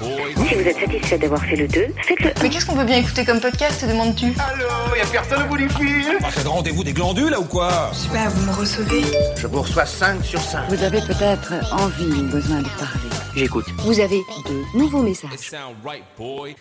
Boys. 0.00 0.48
Si 0.48 0.54
vous 0.54 0.60
êtes 0.60 0.78
satisfait 0.78 1.18
d'avoir 1.18 1.42
fait 1.44 1.56
le 1.56 1.68
2, 1.68 1.86
faites-le. 2.06 2.30
Mais 2.42 2.48
qu'est-ce 2.48 2.64
qu'on 2.64 2.74
peut 2.76 2.84
bien 2.84 2.96
écouter 2.98 3.24
comme 3.24 3.40
podcast, 3.40 3.82
te 3.82 3.86
demandes-tu? 3.86 4.32
Allô 4.38 4.96
Y'a 4.96 5.04
personne 5.06 5.42
au 5.42 5.46
bout 5.46 5.58
du 5.58 5.68
fil 5.68 6.16
Ah, 6.22 6.28
c'est 6.34 6.44
le 6.44 6.48
rendez-vous 6.48 6.84
des 6.84 6.92
glandules, 6.94 7.30
là, 7.30 7.40
ou 7.40 7.44
quoi? 7.44 7.90
Je 7.92 7.98
sais 7.98 8.08
pas, 8.08 8.28
vous 8.28 8.50
me 8.50 8.56
recevez? 8.56 9.02
Je 9.36 9.46
vous 9.46 9.60
reçois 9.60 9.84
5 9.84 10.24
sur 10.24 10.40
5. 10.40 10.68
Vous 10.70 10.82
avez 10.82 11.00
peut-être 11.02 11.52
envie 11.72 12.20
ou 12.20 12.24
besoin 12.28 12.60
de 12.60 12.68
parler. 12.78 13.10
J'écoute. 13.34 13.64
Vous 13.78 13.98
avez 13.98 14.18
de 14.18 14.78
nouveaux 14.78 15.02
messages. 15.02 15.30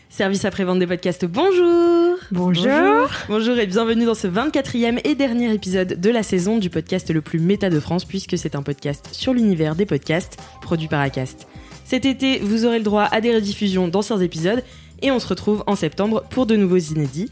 Service 0.09 0.45
après-vente 0.45 0.79
des 0.79 0.87
podcasts, 0.87 1.25
bonjour 1.25 2.15
Bonjour 2.31 3.09
Bonjour 3.27 3.57
et 3.57 3.67
bienvenue 3.67 4.05
dans 4.05 4.15
ce 4.15 4.27
24e 4.27 5.01
et 5.03 5.15
dernier 5.15 5.53
épisode 5.53 5.99
de 5.99 6.09
la 6.09 6.23
saison 6.23 6.57
du 6.59 6.69
podcast 6.69 7.09
le 7.11 7.21
plus 7.21 7.39
méta 7.39 7.69
de 7.69 7.79
France 7.81 8.05
puisque 8.05 8.37
c'est 8.37 8.55
un 8.55 8.61
podcast 8.61 9.09
sur 9.11 9.33
l'univers 9.33 9.75
des 9.75 9.85
podcasts 9.85 10.37
produit 10.61 10.87
par 10.87 11.01
Acast. 11.01 11.45
Cet 11.83 12.05
été, 12.05 12.39
vous 12.39 12.65
aurez 12.65 12.77
le 12.77 12.85
droit 12.85 13.03
à 13.03 13.19
des 13.19 13.35
rediffusions 13.35 13.89
d'anciens 13.89 14.19
épisodes 14.19 14.63
et 15.01 15.11
on 15.11 15.19
se 15.19 15.27
retrouve 15.27 15.65
en 15.67 15.75
septembre 15.75 16.23
pour 16.29 16.45
de 16.45 16.55
nouveaux 16.55 16.77
inédits. 16.77 17.29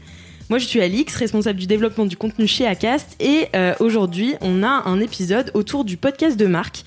Moi 0.50 0.58
je 0.58 0.66
suis 0.66 0.82
Alix, 0.82 1.14
responsable 1.16 1.58
du 1.58 1.66
développement 1.66 2.04
du 2.04 2.16
contenu 2.16 2.46
chez 2.46 2.66
Acast 2.66 3.16
et 3.20 3.46
euh, 3.56 3.72
aujourd'hui 3.80 4.34
on 4.42 4.62
a 4.62 4.82
un 4.84 5.00
épisode 5.00 5.50
autour 5.54 5.84
du 5.84 5.96
podcast 5.96 6.36
de 6.36 6.46
marque. 6.46 6.84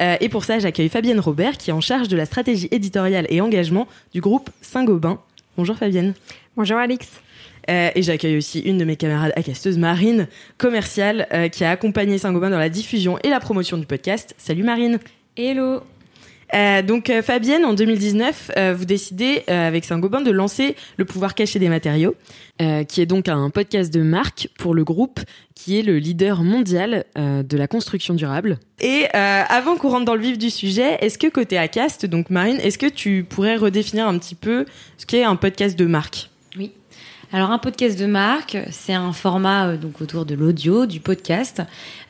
Euh, 0.00 0.16
et 0.20 0.28
pour 0.28 0.44
ça, 0.44 0.58
j'accueille 0.58 0.88
Fabienne 0.88 1.20
Robert, 1.20 1.56
qui 1.58 1.70
est 1.70 1.72
en 1.72 1.80
charge 1.80 2.08
de 2.08 2.16
la 2.16 2.26
stratégie 2.26 2.68
éditoriale 2.70 3.26
et 3.30 3.40
engagement 3.40 3.86
du 4.12 4.20
groupe 4.20 4.50
Saint-Gobain. 4.60 5.20
Bonjour 5.56 5.76
Fabienne. 5.76 6.14
Bonjour 6.56 6.76
Alix. 6.76 7.08
Euh, 7.68 7.90
et 7.94 8.02
j'accueille 8.02 8.36
aussi 8.36 8.60
une 8.60 8.78
de 8.78 8.84
mes 8.84 8.96
camarades 8.96 9.32
acasteuses, 9.34 9.78
Marine, 9.78 10.28
commerciale, 10.58 11.26
euh, 11.32 11.48
qui 11.48 11.64
a 11.64 11.70
accompagné 11.70 12.18
Saint-Gobain 12.18 12.50
dans 12.50 12.58
la 12.58 12.68
diffusion 12.68 13.18
et 13.24 13.30
la 13.30 13.40
promotion 13.40 13.76
du 13.76 13.86
podcast. 13.86 14.34
Salut 14.38 14.62
Marine. 14.62 14.98
Hello. 15.36 15.82
Euh, 16.54 16.82
donc 16.82 17.10
euh, 17.10 17.22
Fabienne, 17.22 17.64
en 17.64 17.74
2019, 17.74 18.52
euh, 18.56 18.74
vous 18.76 18.84
décidez 18.84 19.42
euh, 19.48 19.68
avec 19.68 19.84
Saint-Gobain 19.84 20.20
de 20.20 20.30
lancer 20.30 20.76
le 20.96 21.04
pouvoir 21.04 21.34
caché 21.34 21.58
des 21.58 21.68
matériaux, 21.68 22.14
qui 22.88 23.02
est 23.02 23.06
donc 23.06 23.28
un 23.28 23.50
podcast 23.50 23.92
de 23.92 24.00
marque 24.00 24.48
pour 24.58 24.74
le 24.74 24.82
groupe 24.82 25.20
qui 25.54 25.78
est 25.78 25.82
le 25.82 25.98
leader 25.98 26.42
mondial 26.42 27.04
de 27.16 27.56
la 27.56 27.68
construction 27.68 28.14
durable. 28.14 28.58
Et 28.80 29.04
avant 29.12 29.76
qu'on 29.76 29.90
rentre 29.90 30.06
dans 30.06 30.14
le 30.14 30.22
vif 30.22 30.38
du 30.38 30.48
sujet, 30.48 30.96
est-ce 31.02 31.18
que 31.18 31.26
côté 31.26 31.58
Acast, 31.58 32.06
donc 32.06 32.30
Marine, 32.30 32.56
est-ce 32.62 32.78
que 32.78 32.86
tu 32.86 33.26
pourrais 33.28 33.56
redéfinir 33.56 34.08
un 34.08 34.16
petit 34.18 34.34
peu 34.34 34.64
ce 34.96 35.04
qu'est 35.04 35.22
un 35.22 35.36
podcast 35.36 35.78
de 35.78 35.84
marque? 35.84 36.30
Alors 37.32 37.50
un 37.50 37.58
podcast 37.58 37.98
de 37.98 38.06
marque, 38.06 38.56
c'est 38.70 38.92
un 38.92 39.12
format 39.12 39.66
euh, 39.66 39.76
donc 39.76 40.00
autour 40.00 40.26
de 40.26 40.36
l'audio, 40.36 40.86
du 40.86 41.00
podcast. 41.00 41.60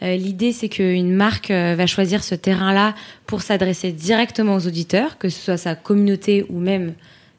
Euh, 0.03 0.15
L'idée 0.15 0.53
c'est 0.53 0.69
qu'une 0.69 1.15
marque 1.15 1.51
euh, 1.51 1.75
va 1.75 1.87
choisir 1.87 2.23
ce 2.23 2.35
terrain-là 2.35 2.95
pour 3.27 3.41
s'adresser 3.41 3.93
directement 3.93 4.57
aux 4.57 4.67
auditeurs, 4.67 5.17
que 5.17 5.31
ce 5.31 5.41
soit 5.41 5.57
sa 5.57 5.75
communauté 5.75 6.45
ou 6.51 6.59
même 6.61 6.93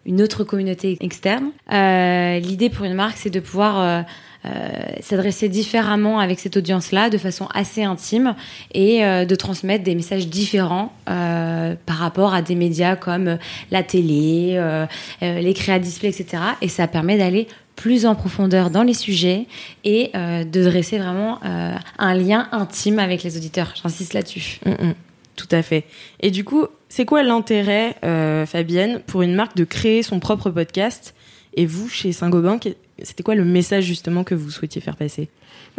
une 0.07 0.23
autre 0.23 0.43
communauté 0.43 0.97
externe. 1.01 1.51
L'idée 1.69 2.69
pour 2.69 2.85
une 2.85 2.93
marque 2.93 3.17
c'est 3.17 3.29
de 3.29 3.41
pouvoir 3.41 4.05
s'adresser 5.01 5.49
différemment 5.49 6.21
avec 6.21 6.39
cette 6.39 6.55
audience-là 6.55 7.09
de 7.09 7.17
façon 7.17 7.49
assez 7.53 7.83
intime 7.83 8.33
et 8.73 9.01
de 9.01 9.35
transmettre 9.35 9.83
des 9.83 9.95
messages 9.95 10.29
différents 10.29 10.94
par 11.05 11.97
rapport 11.97 12.33
à 12.33 12.41
des 12.41 12.55
médias 12.55 12.95
comme 12.95 13.38
la 13.69 13.83
télé, 13.83 14.57
les 15.19 15.53
créa 15.53 15.77
display, 15.77 16.07
etc. 16.07 16.41
Et 16.61 16.69
ça 16.69 16.88
permet 16.88 17.17
d'aller 17.17 17.49
plus 17.77 18.05
en 18.05 18.15
profondeur 18.15 18.69
dans 18.69 18.83
les 18.83 18.95
sujets 18.95 19.45
et 19.85 20.09
euh, 20.15 20.43
de 20.43 20.63
dresser 20.63 20.97
vraiment 20.97 21.39
euh, 21.45 21.75
un 21.99 22.13
lien 22.15 22.49
intime 22.51 22.99
avec 22.99 23.23
les 23.23 23.38
auditeurs. 23.38 23.73
J'insiste 23.81 24.13
là-dessus. 24.13 24.59
Mm, 24.65 24.71
mm. 24.71 24.93
Tout 25.38 25.47
à 25.51 25.61
fait. 25.61 25.85
Et 26.19 26.31
du 26.31 26.43
coup, 26.43 26.65
c'est 26.89 27.05
quoi 27.05 27.21
l'intérêt, 27.21 27.95
euh, 28.03 28.45
Fabienne, 28.47 28.99
pour 29.05 29.21
une 29.21 29.35
marque 29.35 29.55
de 29.55 29.63
créer 29.63 30.01
son 30.01 30.19
propre 30.19 30.49
podcast 30.49 31.13
Et 31.53 31.67
vous, 31.67 31.88
chez 31.88 32.11
Saint-Gobain, 32.11 32.59
c'était 33.03 33.23
quoi 33.23 33.35
le 33.35 33.45
message 33.45 33.83
justement 33.83 34.23
que 34.23 34.33
vous 34.33 34.49
souhaitiez 34.49 34.81
faire 34.81 34.95
passer? 34.95 35.29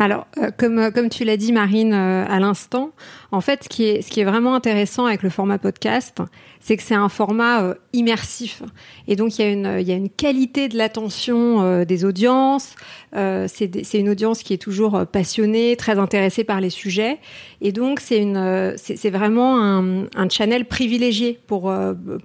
Alors, 0.01 0.29
euh, 0.39 0.51
comme, 0.57 0.79
euh, 0.79 0.91
comme 0.93 1.09
tu 1.09 1.25
l'as 1.25 1.37
dit, 1.37 1.53
Marine, 1.53 1.93
euh, 1.93 2.25
à 2.29 2.39
l'instant, 2.39 2.93
en 3.33 3.41
fait, 3.41 3.65
ce 3.65 3.69
qui, 3.69 3.85
est, 3.85 4.01
ce 4.01 4.11
qui 4.11 4.21
est 4.21 4.25
vraiment 4.25 4.55
intéressant 4.55 5.07
avec 5.07 5.25
le 5.25 5.29
format 5.29 5.59
podcast, 5.59 6.23
c'est 6.61 6.77
que 6.77 6.85
c'est 6.85 6.95
un 6.95 7.09
format 7.09 7.75
immersif. 7.93 8.63
Et 9.09 9.17
donc, 9.17 9.39
il 9.39 9.45
y, 9.45 9.49
a 9.49 9.51
une, 9.51 9.87
y 9.87 9.93
a 9.93 9.97
une 9.97 10.09
qualité 10.09 10.69
de 10.69 10.77
l'attention 10.77 11.85
des 11.85 12.05
audiences. 12.05 12.75
C'est 13.13 13.95
une 13.95 14.09
audience 14.09 14.43
qui 14.43 14.55
est 14.55 14.59
toujours 14.59 15.07
passionnée, 15.07 15.77
très 15.77 15.99
intéressée 15.99 16.43
par 16.43 16.61
les 16.61 16.71
sujets. 16.71 17.19
Et 17.61 17.71
donc, 17.71 18.01
c'est 18.01 19.11
vraiment 19.11 19.61
un, 19.61 20.07
un 20.17 20.29
channel 20.29 20.65
privilégié 20.65 21.39
pour, 21.47 21.73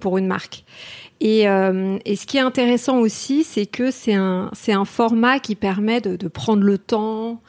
pour 0.00 0.18
une 0.18 0.26
marque. 0.26 0.64
Et, 1.20 1.42
et 1.42 2.16
ce 2.16 2.26
qui 2.26 2.38
est 2.38 2.40
intéressant 2.40 2.98
aussi, 2.98 3.44
c'est 3.44 3.66
que 3.66 3.90
c'est 3.90 4.14
un, 4.14 4.50
un 4.68 4.84
format 4.84 5.38
qui 5.38 5.54
permet 5.54 6.00
de 6.00 6.28
prendre 6.28 6.64
le 6.64 6.78
temps. 6.78 7.40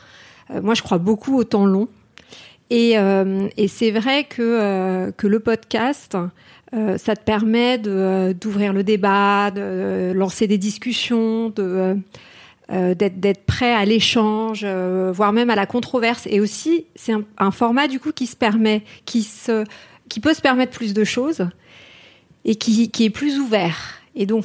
Euh, 0.51 0.61
moi, 0.61 0.73
je 0.73 0.81
crois 0.81 0.97
beaucoup 0.97 1.38
au 1.38 1.44
temps 1.44 1.66
long. 1.66 1.88
Et, 2.69 2.97
euh, 2.97 3.47
c'est 3.67 3.91
vrai 3.91 4.23
que, 4.23 4.41
euh, 4.41 5.11
que 5.11 5.28
le 5.28 5.39
podcast, 5.39 6.17
ça 6.97 7.16
te 7.16 7.23
permet 7.23 7.78
d'ouvrir 7.78 8.73
le 8.73 8.83
débat, 8.83 9.50
de 9.50 10.11
lancer 10.13 10.45
des 10.45 10.57
discussions, 10.57 11.50
de, 11.50 11.95
d'être, 12.69 13.45
prêt 13.45 13.73
à 13.73 13.85
l'échange, 13.85 14.66
voire 14.66 15.31
même 15.31 15.50
à 15.50 15.56
la 15.56 15.67
controverse. 15.67 16.28
Et 16.29 16.41
aussi, 16.41 16.85
c'est 16.95 17.13
un, 17.38 17.51
format 17.51 17.88
du 17.88 18.01
coup 18.01 18.12
qui 18.12 18.27
se 18.27 18.35
permet, 18.35 18.83
qui, 19.06 19.23
se, 19.23 19.63
qui 20.09 20.19
peut 20.19 20.33
se 20.33 20.41
permettre 20.41 20.73
plus 20.73 20.94
de 20.94 21.06
choses 21.06 21.47
et 22.44 22.56
qui, 22.56 22.91
qui 22.91 23.06
est 23.06 23.09
plus 23.09 23.39
ouvert. 23.39 24.01
Et 24.13 24.25
donc, 24.25 24.44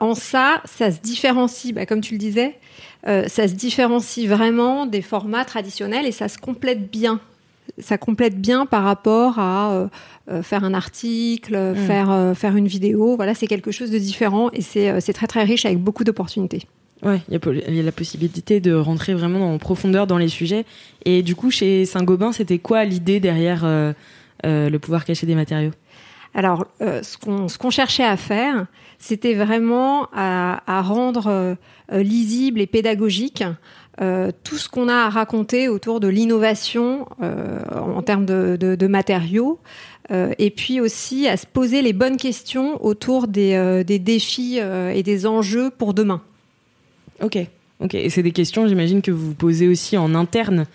en 0.00 0.16
ça, 0.16 0.60
ça 0.64 0.90
se 0.90 0.98
différencie, 0.98 1.72
bah, 1.72 1.86
comme 1.86 2.00
tu 2.00 2.14
le 2.14 2.18
disais, 2.18 2.58
ça 3.04 3.48
se 3.48 3.54
différencie 3.54 4.26
vraiment 4.28 4.86
des 4.86 5.02
formats 5.02 5.44
traditionnels 5.44 6.06
et 6.06 6.12
ça 6.12 6.28
se 6.28 6.38
complète 6.38 6.90
bien. 6.90 7.20
Ça 7.78 7.98
complète 7.98 8.40
bien 8.40 8.66
par 8.66 8.82
rapport 8.82 9.38
à 9.38 9.72
euh, 9.72 9.88
euh, 10.30 10.42
faire 10.42 10.64
un 10.64 10.74
article, 10.74 11.56
Mm. 11.56 11.76
faire, 11.76 12.10
euh, 12.10 12.34
faire 12.34 12.56
une 12.56 12.66
vidéo. 12.66 13.14
Voilà, 13.16 13.34
c'est 13.34 13.46
quelque 13.46 13.70
chose 13.70 13.90
de 13.90 13.98
différent 13.98 14.50
et 14.52 14.62
c'est 14.62 14.90
euh, 14.90 15.00
très 15.14 15.26
très 15.26 15.44
riche 15.44 15.64
avec 15.64 15.78
beaucoup 15.78 16.02
d'opportunités. 16.04 16.62
Ouais, 17.02 17.20
il 17.28 17.34
y, 17.34 17.46
a 17.46 17.70
y 17.70 17.82
la 17.82 17.92
possibilité 17.92 18.58
de 18.60 18.74
rentrer 18.74 19.14
vraiment 19.14 19.54
en 19.54 19.58
profondeur 19.58 20.06
dans 20.06 20.18
les 20.18 20.28
sujets. 20.28 20.64
Et 21.04 21.22
du 21.22 21.36
coup, 21.36 21.50
chez 21.50 21.84
Saint-Gobain, 21.84 22.32
c'était 22.32 22.58
quoi 22.58 22.84
l'idée 22.84 23.20
derrière 23.20 23.64
euh, 23.64 23.92
euh, 24.44 24.68
le 24.68 24.78
pouvoir 24.78 25.04
caché 25.04 25.26
des 25.26 25.36
matériaux? 25.36 25.70
Alors, 26.34 26.66
euh, 26.80 27.02
ce 27.02 27.58
qu'on 27.58 27.70
cherchait 27.70 28.04
à 28.04 28.16
faire, 28.16 28.66
c'était 28.98 29.34
vraiment 29.34 30.08
à, 30.12 30.62
à 30.66 30.82
rendre 30.82 31.26
euh, 31.28 31.54
euh, 31.92 32.02
lisible 32.02 32.60
et 32.60 32.66
pédagogique 32.66 33.44
euh, 34.00 34.30
tout 34.44 34.56
ce 34.58 34.68
qu'on 34.68 34.88
a 34.88 34.94
à 34.94 35.08
raconter 35.08 35.68
autour 35.68 35.98
de 36.00 36.06
l'innovation 36.08 37.06
en 37.20 38.02
termes 38.02 38.26
de, 38.26 38.56
de- 38.58 38.76
de 38.76 38.86
matériaux, 38.86 39.58
et 40.38 40.50
puis 40.50 40.80
aussi 40.80 41.28
à 41.28 41.36
se 41.36 41.46
poser 41.46 41.82
les 41.82 41.92
bonnes 41.92 42.16
questions 42.16 42.82
autour 42.84 43.26
des, 43.28 43.82
des 43.84 43.98
défis 43.98 44.58
et 44.58 45.02
des 45.02 45.26
enjeux 45.26 45.70
pour 45.70 45.92
demain. 45.94 46.22
Ok, 47.20 47.38
ok. 47.80 47.94
Et 47.94 48.08
c'est 48.08 48.22
des 48.22 48.30
questions, 48.32 48.68
j'imagine, 48.68 49.02
que 49.02 49.10
vous 49.10 49.26
vous 49.26 49.34
posez 49.34 49.66
aussi 49.66 49.98
en 49.98 50.14
interne 50.14 50.66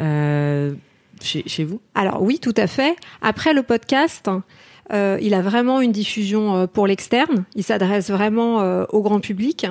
chez, 0.00 1.42
chez 1.46 1.64
vous? 1.64 1.80
Alors 1.94 2.22
oui, 2.22 2.38
tout 2.38 2.54
à 2.56 2.68
fait. 2.68 2.94
Après 3.20 3.52
le 3.52 3.64
podcast, 3.64 4.30
euh, 4.92 5.18
il 5.20 5.34
a 5.34 5.42
vraiment 5.42 5.80
une 5.80 5.92
diffusion 5.92 6.56
euh, 6.56 6.66
pour 6.66 6.86
l'externe. 6.86 7.44
Il 7.54 7.62
s'adresse 7.62 8.10
vraiment 8.10 8.60
euh, 8.60 8.84
au 8.90 9.02
grand 9.02 9.20
public. 9.20 9.66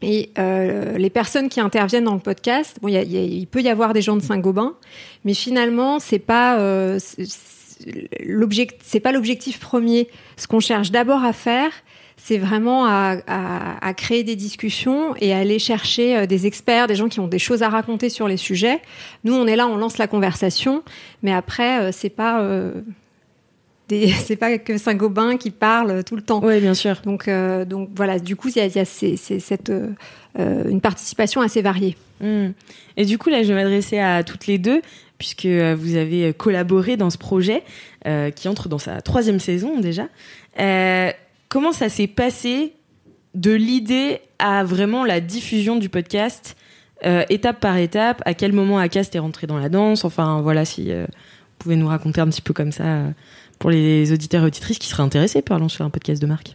Et 0.00 0.30
les 0.36 1.10
personnes 1.10 1.48
qui 1.48 1.60
interviennent 1.60 2.04
dans 2.04 2.14
le 2.14 2.20
podcast, 2.20 2.78
bon, 2.80 2.86
il 2.86 3.46
peut 3.48 3.62
y 3.62 3.68
avoir 3.68 3.92
des 3.92 4.00
gens 4.00 4.14
de 4.14 4.22
Saint-Gobain, 4.22 4.74
mais 5.24 5.34
finalement, 5.34 5.98
c'est 5.98 6.20
pas 6.20 6.56
pas 6.56 6.96
l'objectif 8.22 9.58
premier. 9.58 10.06
Ce 10.36 10.46
qu'on 10.46 10.60
cherche 10.60 10.92
d'abord 10.92 11.24
à 11.24 11.32
faire, 11.32 11.72
c'est 12.16 12.38
vraiment 12.38 12.86
à, 12.86 13.16
à, 13.26 13.94
créer 13.94 14.22
des 14.22 14.36
discussions 14.36 15.16
et 15.16 15.34
à 15.34 15.38
aller 15.38 15.58
chercher 15.58 16.28
des 16.28 16.46
experts, 16.46 16.86
des 16.86 16.94
gens 16.94 17.08
qui 17.08 17.18
ont 17.18 17.26
des 17.26 17.40
choses 17.40 17.64
à 17.64 17.68
raconter 17.68 18.08
sur 18.08 18.28
les 18.28 18.36
sujets. 18.36 18.80
Nous, 19.24 19.34
on 19.34 19.48
est 19.48 19.56
là, 19.56 19.66
on 19.66 19.76
lance 19.76 19.98
la 19.98 20.06
conversation, 20.06 20.84
mais 21.24 21.32
après, 21.32 21.90
c'est 21.90 22.08
pas 22.08 22.40
c'est 24.24 24.36
pas 24.36 24.58
que 24.58 24.76
Saint-Gobain 24.76 25.36
qui 25.36 25.50
parle 25.50 26.04
tout 26.04 26.16
le 26.16 26.22
temps. 26.22 26.40
Oui, 26.42 26.60
bien 26.60 26.74
sûr. 26.74 27.00
Donc, 27.04 27.28
euh, 27.28 27.64
donc 27.64 27.90
voilà, 27.94 28.18
du 28.18 28.36
coup, 28.36 28.48
il 28.48 28.56
y 28.56 28.78
a, 28.78 28.84
cette, 28.84 29.70
euh, 29.70 30.64
une 30.68 30.80
participation 30.80 31.40
assez 31.40 31.62
variée. 31.62 31.96
Hmm. 32.20 32.48
Et 32.96 33.04
du 33.04 33.16
coup, 33.18 33.30
là, 33.30 33.42
je 33.42 33.48
vais 33.48 33.54
m'adresser 33.54 33.98
à 33.98 34.22
toutes 34.24 34.46
les 34.46 34.58
deux, 34.58 34.82
puisque 35.16 35.46
euh, 35.46 35.74
vous 35.78 35.96
avez 35.96 36.34
collaboré 36.34 36.96
dans 36.96 37.10
ce 37.10 37.18
projet 37.18 37.62
qui 38.36 38.48
entre 38.48 38.70
dans 38.70 38.78
sa 38.78 39.02
troisième 39.02 39.38
saison 39.38 39.80
déjà. 39.80 40.08
comment 41.50 41.72
ça 41.72 41.90
s'est 41.90 42.06
passé 42.06 42.72
de 43.34 43.52
l'idée 43.52 44.20
à 44.38 44.64
vraiment 44.64 45.04
la 45.04 45.20
diffusion 45.20 45.76
du 45.76 45.90
podcast, 45.90 46.56
étape 47.04 47.60
par 47.60 47.76
étape? 47.76 48.22
À 48.24 48.32
quel 48.32 48.54
moment 48.54 48.78
Acast 48.78 49.14
est 49.14 49.18
rentré 49.18 49.46
dans 49.46 49.58
la 49.58 49.68
danse? 49.68 50.06
Enfin, 50.06 50.40
voilà, 50.40 50.64
si 50.64 50.90
vous 50.90 51.06
pouvez 51.58 51.76
nous 51.76 51.88
raconter 51.88 52.22
un 52.22 52.28
petit 52.28 52.40
peu 52.40 52.54
comme 52.54 52.72
ça 52.72 53.02
pour 53.58 53.70
les 53.70 54.12
auditeurs 54.12 54.42
et 54.42 54.46
auditrices 54.46 54.78
qui 54.78 54.88
seraient 54.88 55.02
intéressés 55.02 55.42
par 55.42 55.58
lancer 55.58 55.82
un 55.82 55.90
podcast 55.90 56.20
de 56.20 56.26
marque. 56.26 56.54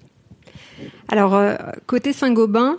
Alors, 1.07 1.35
euh, 1.35 1.55
côté 1.85 2.13
Saint-Gobain, 2.13 2.77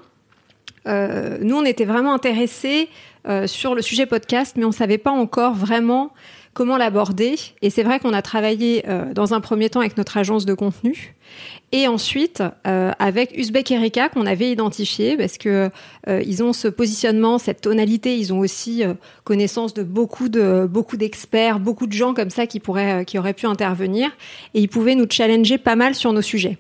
euh, 0.87 1.39
nous, 1.41 1.57
on 1.57 1.65
était 1.65 1.85
vraiment 1.85 2.15
intéressés 2.15 2.89
euh, 3.27 3.47
sur 3.47 3.75
le 3.75 3.83
sujet 3.83 4.07
podcast, 4.07 4.57
mais 4.57 4.65
on 4.65 4.69
ne 4.69 4.75
savait 4.75 4.99
pas 4.99 5.11
encore 5.11 5.55
vraiment 5.55 6.13
comment 6.55 6.77
l'aborder. 6.77 7.37
Et 7.63 7.71
c'est 7.71 7.83
vrai 7.83 7.99
qu'on 8.01 8.13
a 8.13 8.23
travaillé 8.23 8.85
dans 9.15 9.35
un 9.35 9.41
premier 9.41 9.69
temps 9.71 9.81
avec 9.81 9.97
notre 9.97 10.17
agence 10.17 10.47
de 10.47 10.55
contenu 10.55 11.15
et 11.73 11.89
ensuite 11.89 12.43
euh, 12.67 12.93
avec 12.99 13.37
Uzbek 13.37 13.73
Erika 13.73 14.09
qu'on 14.09 14.27
avait 14.27 14.51
identifié 14.51 15.17
parce 15.17 15.39
que 15.39 15.71
euh, 16.09 16.23
ils 16.25 16.43
ont 16.43 16.53
ce 16.53 16.69
positionnement, 16.69 17.39
cette 17.39 17.63
tonalité, 17.63 18.17
ils 18.17 18.33
ont 18.33 18.39
aussi 18.39 18.85
euh, 18.85 18.95
connaissance 19.25 19.75
de 19.75 19.83
beaucoup 19.83 20.29
de 20.29 20.69
beaucoup 20.71 20.97
d'experts, 20.97 21.59
beaucoup 21.59 21.87
de 21.87 21.93
gens 21.93 22.15
comme 22.15 22.31
ça 22.31 22.47
qui 22.47 22.61
pourraient 22.61 23.05
qui 23.05 23.19
auraient 23.19 23.35
pu 23.35 23.47
intervenir 23.47 24.11
et 24.55 24.61
ils 24.61 24.69
pouvaient 24.69 24.95
nous 24.95 25.07
challenger 25.11 25.59
pas 25.59 25.75
mal 25.75 25.95
sur 25.95 26.13
nos 26.13 26.23
sujets. 26.23 26.59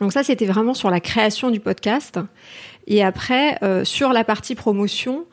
Donc 0.00 0.12
ça 0.12 0.22
c'était 0.22 0.46
vraiment 0.46 0.74
sur 0.74 0.88
la 0.90 1.00
création 1.00 1.50
du 1.50 1.60
podcast 1.60 2.18
et 2.86 3.04
après 3.04 3.60
sur 3.84 4.12
la 4.12 4.24
partie 4.24 4.54
promotion 4.54 5.26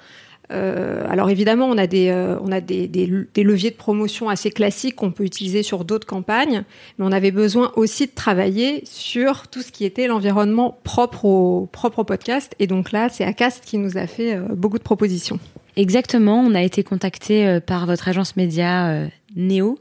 euh, 0.51 1.05
alors 1.07 1.29
évidemment, 1.29 1.67
on 1.67 1.77
a 1.77 1.85
des 1.85 2.09
euh, 2.09 2.37
on 2.41 2.51
a 2.51 2.61
des, 2.61 2.87
des, 2.87 3.05
leviers 3.43 3.69
de 3.69 3.75
promotion 3.75 4.29
assez 4.29 4.49
classiques 4.49 4.95
qu'on 4.95 5.11
peut 5.11 5.23
utiliser 5.23 5.61
sur 5.61 5.85
d'autres 5.85 6.07
campagnes, 6.07 6.63
mais 6.97 7.05
on 7.05 7.11
avait 7.11 7.31
besoin 7.31 7.71
aussi 7.75 8.07
de 8.07 8.11
travailler 8.11 8.81
sur 8.85 9.47
tout 9.47 9.61
ce 9.61 9.71
qui 9.71 9.85
était 9.85 10.07
l'environnement 10.07 10.79
propre 10.83 11.25
au 11.25 11.69
propre 11.71 11.99
au 11.99 12.03
podcast. 12.03 12.55
Et 12.59 12.67
donc 12.67 12.91
là, 12.91 13.09
c'est 13.09 13.23
Acast 13.23 13.63
qui 13.63 13.77
nous 13.77 13.97
a 13.97 14.07
fait 14.07 14.35
euh, 14.35 14.41
beaucoup 14.55 14.79
de 14.79 14.83
propositions. 14.83 15.39
Exactement, 15.75 16.39
on 16.39 16.55
a 16.55 16.63
été 16.63 16.83
contacté 16.83 17.59
par 17.65 17.85
votre 17.85 18.09
agence 18.09 18.35
média 18.35 19.07
Neo 19.37 19.79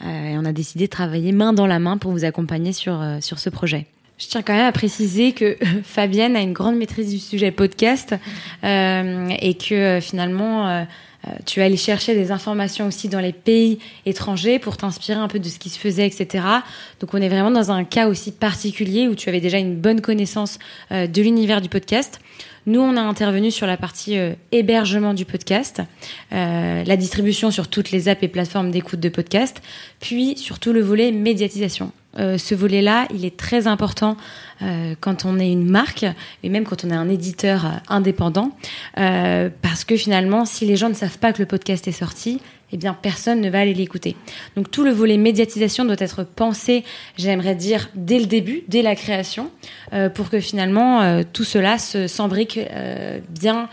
et 0.00 0.36
on 0.36 0.44
a 0.44 0.52
décidé 0.52 0.84
de 0.84 0.90
travailler 0.90 1.32
main 1.32 1.52
dans 1.52 1.66
la 1.66 1.80
main 1.80 1.96
pour 1.96 2.12
vous 2.12 2.24
accompagner 2.24 2.72
sur 2.72 3.02
sur 3.20 3.40
ce 3.40 3.50
projet. 3.50 3.86
Je 4.20 4.26
tiens 4.26 4.42
quand 4.42 4.52
même 4.52 4.66
à 4.66 4.72
préciser 4.72 5.32
que 5.32 5.56
Fabienne 5.82 6.36
a 6.36 6.40
une 6.40 6.52
grande 6.52 6.76
maîtrise 6.76 7.10
du 7.10 7.18
sujet 7.18 7.50
podcast 7.50 8.14
euh, 8.64 9.28
et 9.40 9.54
que 9.54 9.74
euh, 9.74 10.00
finalement 10.02 10.68
euh, 10.68 10.84
tu 11.46 11.60
es 11.60 11.62
allé 11.62 11.78
chercher 11.78 12.14
des 12.14 12.30
informations 12.30 12.86
aussi 12.86 13.08
dans 13.08 13.18
les 13.18 13.32
pays 13.32 13.78
étrangers 14.04 14.58
pour 14.58 14.76
t'inspirer 14.76 15.18
un 15.18 15.28
peu 15.28 15.38
de 15.38 15.48
ce 15.48 15.58
qui 15.58 15.70
se 15.70 15.78
faisait, 15.78 16.06
etc. 16.06 16.44
Donc 17.00 17.14
on 17.14 17.16
est 17.16 17.30
vraiment 17.30 17.50
dans 17.50 17.70
un 17.70 17.84
cas 17.84 18.08
aussi 18.08 18.30
particulier 18.30 19.08
où 19.08 19.14
tu 19.14 19.30
avais 19.30 19.40
déjà 19.40 19.56
une 19.56 19.76
bonne 19.76 20.02
connaissance 20.02 20.58
de 20.90 21.22
l'univers 21.22 21.62
du 21.62 21.68
podcast. 21.68 22.20
Nous, 22.66 22.80
on 22.80 22.96
a 22.96 23.02
intervenu 23.02 23.50
sur 23.50 23.66
la 23.66 23.76
partie 23.76 24.16
hébergement 24.50 25.12
du 25.12 25.26
podcast, 25.26 25.82
la 26.30 26.96
distribution 26.96 27.50
sur 27.50 27.68
toutes 27.68 27.90
les 27.90 28.08
apps 28.08 28.22
et 28.22 28.28
plateformes 28.28 28.70
d'écoute 28.70 29.00
de 29.00 29.10
podcast, 29.10 29.60
puis 30.00 30.38
surtout 30.38 30.72
le 30.72 30.80
volet 30.80 31.12
médiatisation. 31.12 31.92
Euh, 32.18 32.38
ce 32.38 32.54
volet-là, 32.54 33.06
il 33.14 33.24
est 33.24 33.36
très 33.36 33.66
important 33.66 34.16
euh, 34.62 34.94
quand 35.00 35.24
on 35.24 35.38
est 35.38 35.50
une 35.50 35.68
marque 35.68 36.04
et 36.42 36.48
même 36.48 36.64
quand 36.64 36.84
on 36.84 36.90
est 36.90 36.94
un 36.94 37.08
éditeur 37.08 37.66
euh, 37.66 37.68
indépendant, 37.88 38.50
parce 38.94 39.84
que 39.84 39.96
finalement, 39.96 40.44
si 40.44 40.66
les 40.66 40.76
gens 40.76 40.88
ne 40.88 40.94
savent 40.94 41.18
pas 41.18 41.32
que 41.32 41.38
le 41.38 41.46
podcast 41.46 41.86
est 41.88 41.92
sorti, 41.92 42.40
eh 42.72 42.76
bien 42.76 42.94
personne 42.94 43.40
ne 43.40 43.50
va 43.50 43.60
aller 43.60 43.74
l'écouter. 43.74 44.16
Donc 44.56 44.70
tout 44.70 44.84
le 44.84 44.90
volet 44.90 45.16
médiatisation 45.16 45.84
doit 45.84 45.96
être 45.98 46.24
pensé, 46.24 46.84
j'aimerais 47.16 47.54
dire, 47.54 47.88
dès 47.94 48.18
le 48.18 48.26
début, 48.26 48.62
dès 48.68 48.82
la 48.82 48.94
création, 48.94 49.50
pour 50.14 50.30
que 50.30 50.38
finalement 50.38 51.22
tout 51.32 51.44
cela 51.44 51.78
se 51.78 52.06
s'embrique 52.06 52.60
bien 53.28 53.68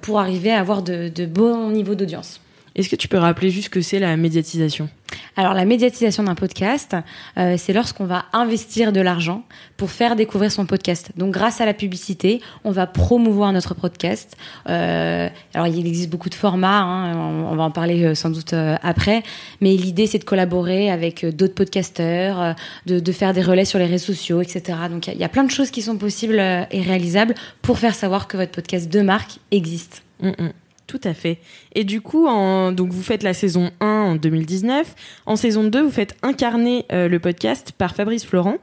pour 0.00 0.18
arriver 0.18 0.50
à 0.50 0.60
avoir 0.60 0.82
de, 0.82 1.08
de 1.08 1.26
bons 1.26 1.70
niveaux 1.70 1.94
d'audience. 1.94 2.40
Est-ce 2.76 2.90
que 2.90 2.96
tu 2.96 3.08
peux 3.08 3.16
rappeler 3.16 3.50
juste 3.50 3.64
ce 3.64 3.70
que 3.70 3.80
c'est 3.80 3.98
la 3.98 4.16
médiatisation? 4.18 4.90
Alors 5.36 5.54
la 5.54 5.64
médiatisation 5.64 6.24
d'un 6.24 6.34
podcast, 6.34 6.94
euh, 7.38 7.54
c'est 7.56 7.72
lorsqu'on 7.72 8.04
va 8.04 8.26
investir 8.34 8.92
de 8.92 9.00
l'argent 9.00 9.44
pour 9.78 9.90
faire 9.90 10.14
découvrir 10.14 10.52
son 10.52 10.66
podcast. 10.66 11.10
Donc 11.16 11.32
grâce 11.32 11.62
à 11.62 11.66
la 11.66 11.72
publicité, 11.72 12.42
on 12.64 12.72
va 12.72 12.86
promouvoir 12.86 13.52
notre 13.54 13.74
podcast. 13.74 14.36
Euh, 14.68 15.28
alors 15.54 15.66
il 15.68 15.86
existe 15.86 16.10
beaucoup 16.10 16.28
de 16.28 16.34
formats, 16.34 16.82
hein, 16.82 17.16
on, 17.50 17.56
va 17.56 17.62
en 17.62 17.70
parler 17.70 18.04
euh, 18.04 18.14
sans 18.14 18.28
doute 18.28 18.54
après, 18.82 19.22
mais 19.62 19.74
l'idée 19.74 20.06
c'est 20.06 20.18
de 20.18 20.24
collaborer 20.24 20.90
avec 20.90 21.24
d'autres 21.24 21.54
podcasteurs, 21.54 22.54
de, 22.84 23.12
faire 23.12 23.32
des 23.32 23.42
relais 23.42 23.64
sur 23.64 23.78
les 23.78 23.86
réseaux 23.86 24.12
sociaux, 24.12 24.42
etc. 24.42 24.78
Donc 24.90 25.06
il 25.06 25.16
y, 25.16 25.24
a 25.24 25.28
plein 25.30 25.44
de 25.44 25.50
choses 25.50 25.70
qui 25.70 25.80
sont 25.80 25.96
possibles 25.96 26.38
et 26.38 26.82
réalisables 26.82 27.34
pour 27.62 27.78
faire 27.78 27.94
savoir 27.94 28.28
que 28.28 28.36
votre 28.36 28.52
podcast 28.52 28.92
de 28.92 29.00
marque 29.00 29.38
existe. 29.50 30.02
Mm, 30.20 30.28
mm. 30.28 30.65
Tout 30.86 31.00
à 31.02 31.14
fait. 31.14 31.38
Et 31.74 31.82
du 31.82 32.00
coup, 32.00 32.26
donc 32.72 32.92
vous 32.92 33.02
faites 33.02 33.24
la 33.24 33.34
saison 33.34 33.70
1 33.80 33.86
en 33.86 34.14
2019. 34.14 34.94
En 35.26 35.34
saison 35.34 35.64
2, 35.64 35.82
vous 35.82 35.90
faites 35.90 36.16
incarner 36.22 36.86
euh, 36.92 37.08
le 37.08 37.18
podcast 37.18 37.72
par 37.76 37.94
Fabrice 37.96 38.24
Florent, 38.24 38.58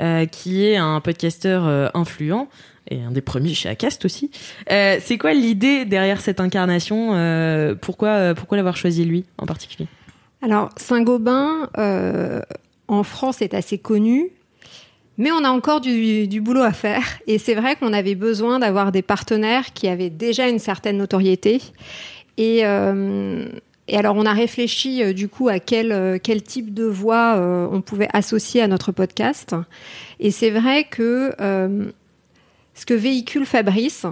euh, 0.00 0.26
qui 0.26 0.64
est 0.64 0.76
un 0.76 1.00
podcasteur 1.00 1.66
euh, 1.66 1.88
influent 1.94 2.48
et 2.90 3.02
un 3.02 3.10
des 3.10 3.22
premiers 3.22 3.54
chez 3.54 3.68
Acast 3.68 4.04
aussi. 4.04 4.30
c'est 4.68 5.18
quoi 5.18 5.32
l'idée 5.32 5.84
derrière 5.86 6.20
cette 6.20 6.38
incarnation 6.38 7.08
Pourquoi, 7.80 8.34
pourquoi 8.34 8.58
l'avoir 8.58 8.76
choisi 8.76 9.06
lui 9.06 9.24
en 9.38 9.46
particulier? 9.46 9.88
Alors, 10.42 10.68
Saint-Gobain, 10.76 11.70
en 12.86 13.02
France, 13.02 13.40
est 13.40 13.54
assez 13.54 13.78
connu. 13.78 14.32
Mais 15.16 15.30
on 15.30 15.44
a 15.44 15.50
encore 15.50 15.80
du, 15.80 16.40
boulot 16.40 16.62
à 16.62 16.72
faire. 16.72 17.02
Et 17.26 17.38
c'est 17.38 17.54
vrai 17.54 17.76
qu'on 17.76 17.92
avait 17.92 18.14
besoin 18.14 18.58
d'avoir 18.58 18.92
des 18.92 19.02
partenaires 19.02 19.72
qui 19.72 19.88
avaient 19.88 20.10
déjà 20.10 20.48
une 20.48 20.58
certaine 20.58 20.96
notoriété. 20.96 21.60
Et, 22.36 22.60
euh, 22.64 23.46
alors 23.92 24.16
on 24.16 24.26
a 24.26 24.32
réfléchi 24.32 25.02
euh, 25.02 25.12
du 25.12 25.28
coup 25.28 25.48
à 25.48 25.60
quel, 25.60 25.92
euh, 25.92 26.18
quel 26.20 26.42
type 26.42 26.74
de 26.74 26.84
voix 26.84 27.36
on 27.70 27.80
pouvait 27.80 28.08
associer 28.12 28.60
à 28.60 28.66
notre 28.66 28.92
podcast. 28.92 29.54
Et 30.18 30.30
c'est 30.30 30.50
vrai 30.50 30.84
que 30.84 31.32
ce 32.74 32.86
que 32.86 32.94
véhicule 32.94 33.46
Fabrice, 33.46 34.06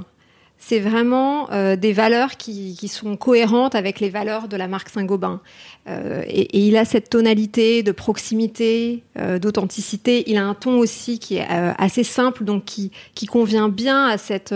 c'est 0.64 0.78
vraiment 0.78 1.48
des 1.76 1.92
valeurs 1.92 2.36
qui, 2.36 2.76
sont 2.86 3.16
cohérentes 3.16 3.74
avec 3.74 3.98
les 3.98 4.10
valeurs 4.10 4.46
de 4.46 4.56
la 4.56 4.68
marque 4.68 4.90
Saint-Gobain. 4.90 5.40
Euh, 5.88 6.22
et, 6.28 6.66
il 6.66 6.76
a 6.76 6.84
cette 6.84 7.10
tonalité 7.10 7.82
de 7.82 7.92
proximité, 7.92 9.02
euh, 9.18 9.38
d'authenticité. 9.38 10.24
Il 10.30 10.36
a 10.36 10.44
un 10.44 10.54
ton 10.54 10.78
aussi 10.78 11.18
qui 11.18 11.36
est 11.36 11.46
euh, 11.50 11.72
assez 11.78 12.04
simple, 12.04 12.44
donc 12.44 12.64
qui, 12.64 12.90
convient 13.26 13.68
bien 13.68 14.06
à 14.06 14.18
cette, 14.18 14.52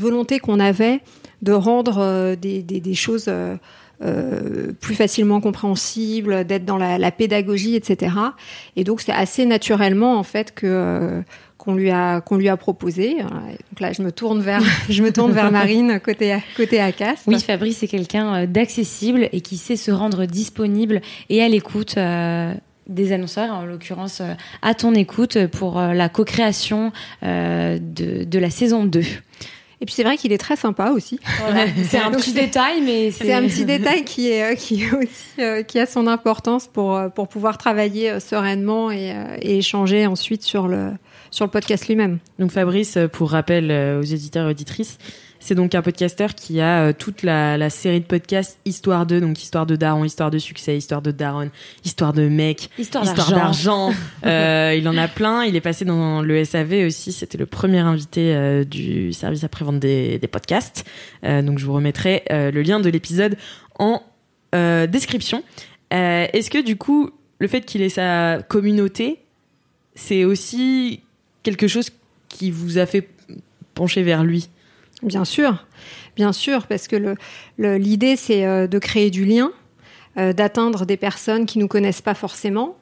volonté 0.00 0.38
qu'on 0.38 0.58
avait 0.60 1.00
de 1.42 1.52
rendre 1.52 2.34
des, 2.36 2.94
choses 2.94 3.30
plus 4.80 4.94
facilement 4.94 5.40
compréhensibles, 5.40 6.44
d'être 6.44 6.64
dans 6.64 6.78
la, 6.78 7.10
pédagogie, 7.10 7.76
etc. 7.76 8.14
Et 8.76 8.84
donc 8.84 9.00
c'est 9.00 9.12
assez 9.12 9.44
naturellement 9.44 10.18
en 10.18 10.22
fait 10.22 10.54
que 10.54 11.22
qu'on 11.64 11.74
lui 11.74 11.90
a 11.90 12.20
qu'on 12.20 12.36
lui 12.36 12.48
a 12.48 12.56
proposé. 12.56 13.16
Donc 13.22 13.80
là, 13.80 13.92
je 13.92 14.02
me 14.02 14.12
tourne 14.12 14.40
vers 14.40 14.62
je 14.88 15.02
me 15.02 15.12
tourne 15.12 15.32
vers 15.32 15.50
Marine 15.50 16.00
côté 16.00 16.36
côté 16.56 16.80
ACAS. 16.80 17.22
Oui, 17.26 17.40
Fabrice 17.40 17.78
c'est 17.78 17.88
quelqu'un 17.88 18.34
euh, 18.34 18.46
d'accessible 18.46 19.28
et 19.32 19.40
qui 19.40 19.56
sait 19.56 19.76
se 19.76 19.90
rendre 19.90 20.26
disponible 20.26 21.00
et 21.28 21.42
à 21.42 21.48
l'écoute. 21.48 21.96
Euh, 21.96 22.52
des 22.86 23.12
annonceurs, 23.12 23.50
en 23.54 23.64
l'occurrence 23.64 24.20
euh, 24.20 24.34
à 24.60 24.74
ton 24.74 24.92
écoute 24.92 25.46
pour 25.46 25.80
la 25.80 26.10
co-création 26.10 26.92
de, 27.22 27.78
de 27.78 28.38
la 28.38 28.50
saison 28.50 28.84
2. 28.84 29.00
Et 29.00 29.86
puis 29.86 29.94
c'est 29.94 30.02
vrai 30.02 30.18
qu'il 30.18 30.32
est 30.32 30.38
très 30.38 30.56
sympa 30.56 30.90
aussi. 30.90 31.18
c'est 31.88 31.96
un 31.96 32.10
petit 32.10 32.34
détail, 32.34 32.82
mais 32.82 33.10
c'est 33.10 33.32
un 33.32 33.40
petit 33.40 33.64
détail 33.64 34.04
qui 34.04 34.28
est 34.28 34.54
qui 34.56 34.82
est 34.82 34.92
aussi 34.92 35.64
qui 35.66 35.78
a 35.78 35.86
son 35.86 36.06
importance 36.06 36.66
pour 36.66 37.00
pour 37.14 37.28
pouvoir 37.28 37.56
travailler 37.56 38.20
sereinement 38.20 38.90
et, 38.90 39.14
et 39.40 39.56
échanger 39.56 40.06
ensuite 40.06 40.42
sur 40.42 40.68
le 40.68 40.90
sur 41.34 41.44
le 41.44 41.50
podcast 41.50 41.88
lui-même. 41.88 42.20
Donc 42.38 42.52
Fabrice, 42.52 42.96
pour 43.12 43.32
rappel 43.32 43.72
euh, 43.72 43.98
aux 43.98 44.04
éditeurs 44.04 44.46
et 44.46 44.50
auditrices, 44.52 44.98
C'est 45.40 45.56
donc 45.56 45.74
un 45.74 45.82
podcasteur 45.82 46.36
qui 46.36 46.60
a 46.60 46.84
euh, 46.84 46.92
toute 46.96 47.24
la, 47.24 47.58
la 47.58 47.70
série 47.70 48.00
de 48.00 48.06
podcasts 48.06 48.60
Histoire 48.64 49.04
de, 49.04 49.18
donc 49.18 49.42
Histoire 49.42 49.66
de 49.66 49.74
Daron, 49.74 50.04
Histoire 50.04 50.30
de 50.30 50.38
succès, 50.38 50.76
Histoire 50.76 51.02
de 51.02 51.10
Daron, 51.10 51.50
Histoire 51.84 52.12
de 52.12 52.28
mec, 52.28 52.70
Histoire 52.78 53.04
d'argent. 53.14 53.92
Euh, 54.24 54.74
il 54.78 54.88
en 54.88 54.96
a 54.96 55.08
plein. 55.08 55.44
Il 55.44 55.54
est 55.56 55.60
passé 55.60 55.84
dans 55.84 56.22
le 56.22 56.44
SAV 56.44 56.86
aussi. 56.86 57.12
C'était 57.12 57.36
le 57.36 57.46
premier 57.46 57.80
invité 57.80 58.34
euh, 58.34 58.64
du 58.64 59.12
service 59.12 59.44
après-vente 59.44 59.80
des, 59.80 60.18
des 60.18 60.28
podcasts. 60.28 60.84
Euh, 61.24 61.42
donc 61.42 61.58
je 61.58 61.66
vous 61.66 61.74
remettrai 61.74 62.22
euh, 62.30 62.50
le 62.50 62.62
lien 62.62 62.80
de 62.80 62.88
l'épisode 62.88 63.36
en 63.78 64.02
euh, 64.54 64.86
description. 64.86 65.42
Euh, 65.92 66.26
Est-ce 66.32 66.48
que 66.48 66.62
du 66.64 66.76
coup, 66.76 67.10
le 67.38 67.48
fait 67.48 67.62
qu'il 67.62 67.82
ait 67.82 67.90
sa 67.90 68.38
communauté, 68.48 69.18
c'est 69.94 70.24
aussi 70.24 71.00
quelque 71.44 71.68
chose 71.68 71.90
qui 72.28 72.50
vous 72.50 72.78
a 72.78 72.86
fait 72.86 73.08
pencher 73.74 74.02
vers 74.02 74.24
lui 74.24 74.48
Bien 75.02 75.24
sûr, 75.24 75.66
bien 76.16 76.32
sûr, 76.32 76.66
parce 76.66 76.88
que 76.88 76.96
le- 76.96 77.14
le- 77.58 77.76
l'idée, 77.76 78.16
c'est 78.16 78.44
euh, 78.46 78.66
de 78.66 78.78
créer 78.78 79.10
du 79.10 79.24
lien, 79.24 79.52
euh, 80.16 80.32
d'atteindre 80.32 80.86
des 80.86 80.96
personnes 80.96 81.44
qui 81.46 81.58
nous 81.58 81.68
connaissent 81.68 82.00
pas 82.02 82.14
forcément. 82.14 82.76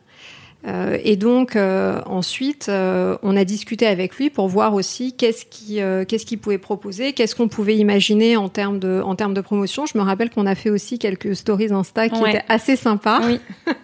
Euh, 0.64 0.96
et 1.02 1.16
donc 1.16 1.56
euh, 1.56 2.00
ensuite, 2.06 2.68
euh, 2.68 3.16
on 3.24 3.36
a 3.36 3.44
discuté 3.44 3.84
avec 3.88 4.14
lui 4.14 4.30
pour 4.30 4.46
voir 4.46 4.74
aussi 4.74 5.12
qu'est-ce 5.12 5.44
qui, 5.44 5.80
euh, 5.80 6.04
qu'est-ce 6.04 6.24
qu'il 6.24 6.38
pouvait 6.38 6.58
proposer, 6.58 7.12
qu'est-ce 7.14 7.34
qu'on 7.34 7.48
pouvait 7.48 7.76
imaginer 7.76 8.36
en 8.36 8.48
termes 8.48 8.78
de, 8.78 9.00
en 9.04 9.16
termes 9.16 9.34
de 9.34 9.40
promotion. 9.40 9.86
Je 9.86 9.98
me 9.98 10.04
rappelle 10.04 10.30
qu'on 10.30 10.46
a 10.46 10.54
fait 10.54 10.70
aussi 10.70 11.00
quelques 11.00 11.34
stories 11.34 11.72
Insta 11.72 12.08
qui 12.08 12.20
Ouais. 12.20 12.30
étaient 12.36 12.44
assez 12.48 12.76
sympas. 12.76 13.20
Oui. 13.26 13.40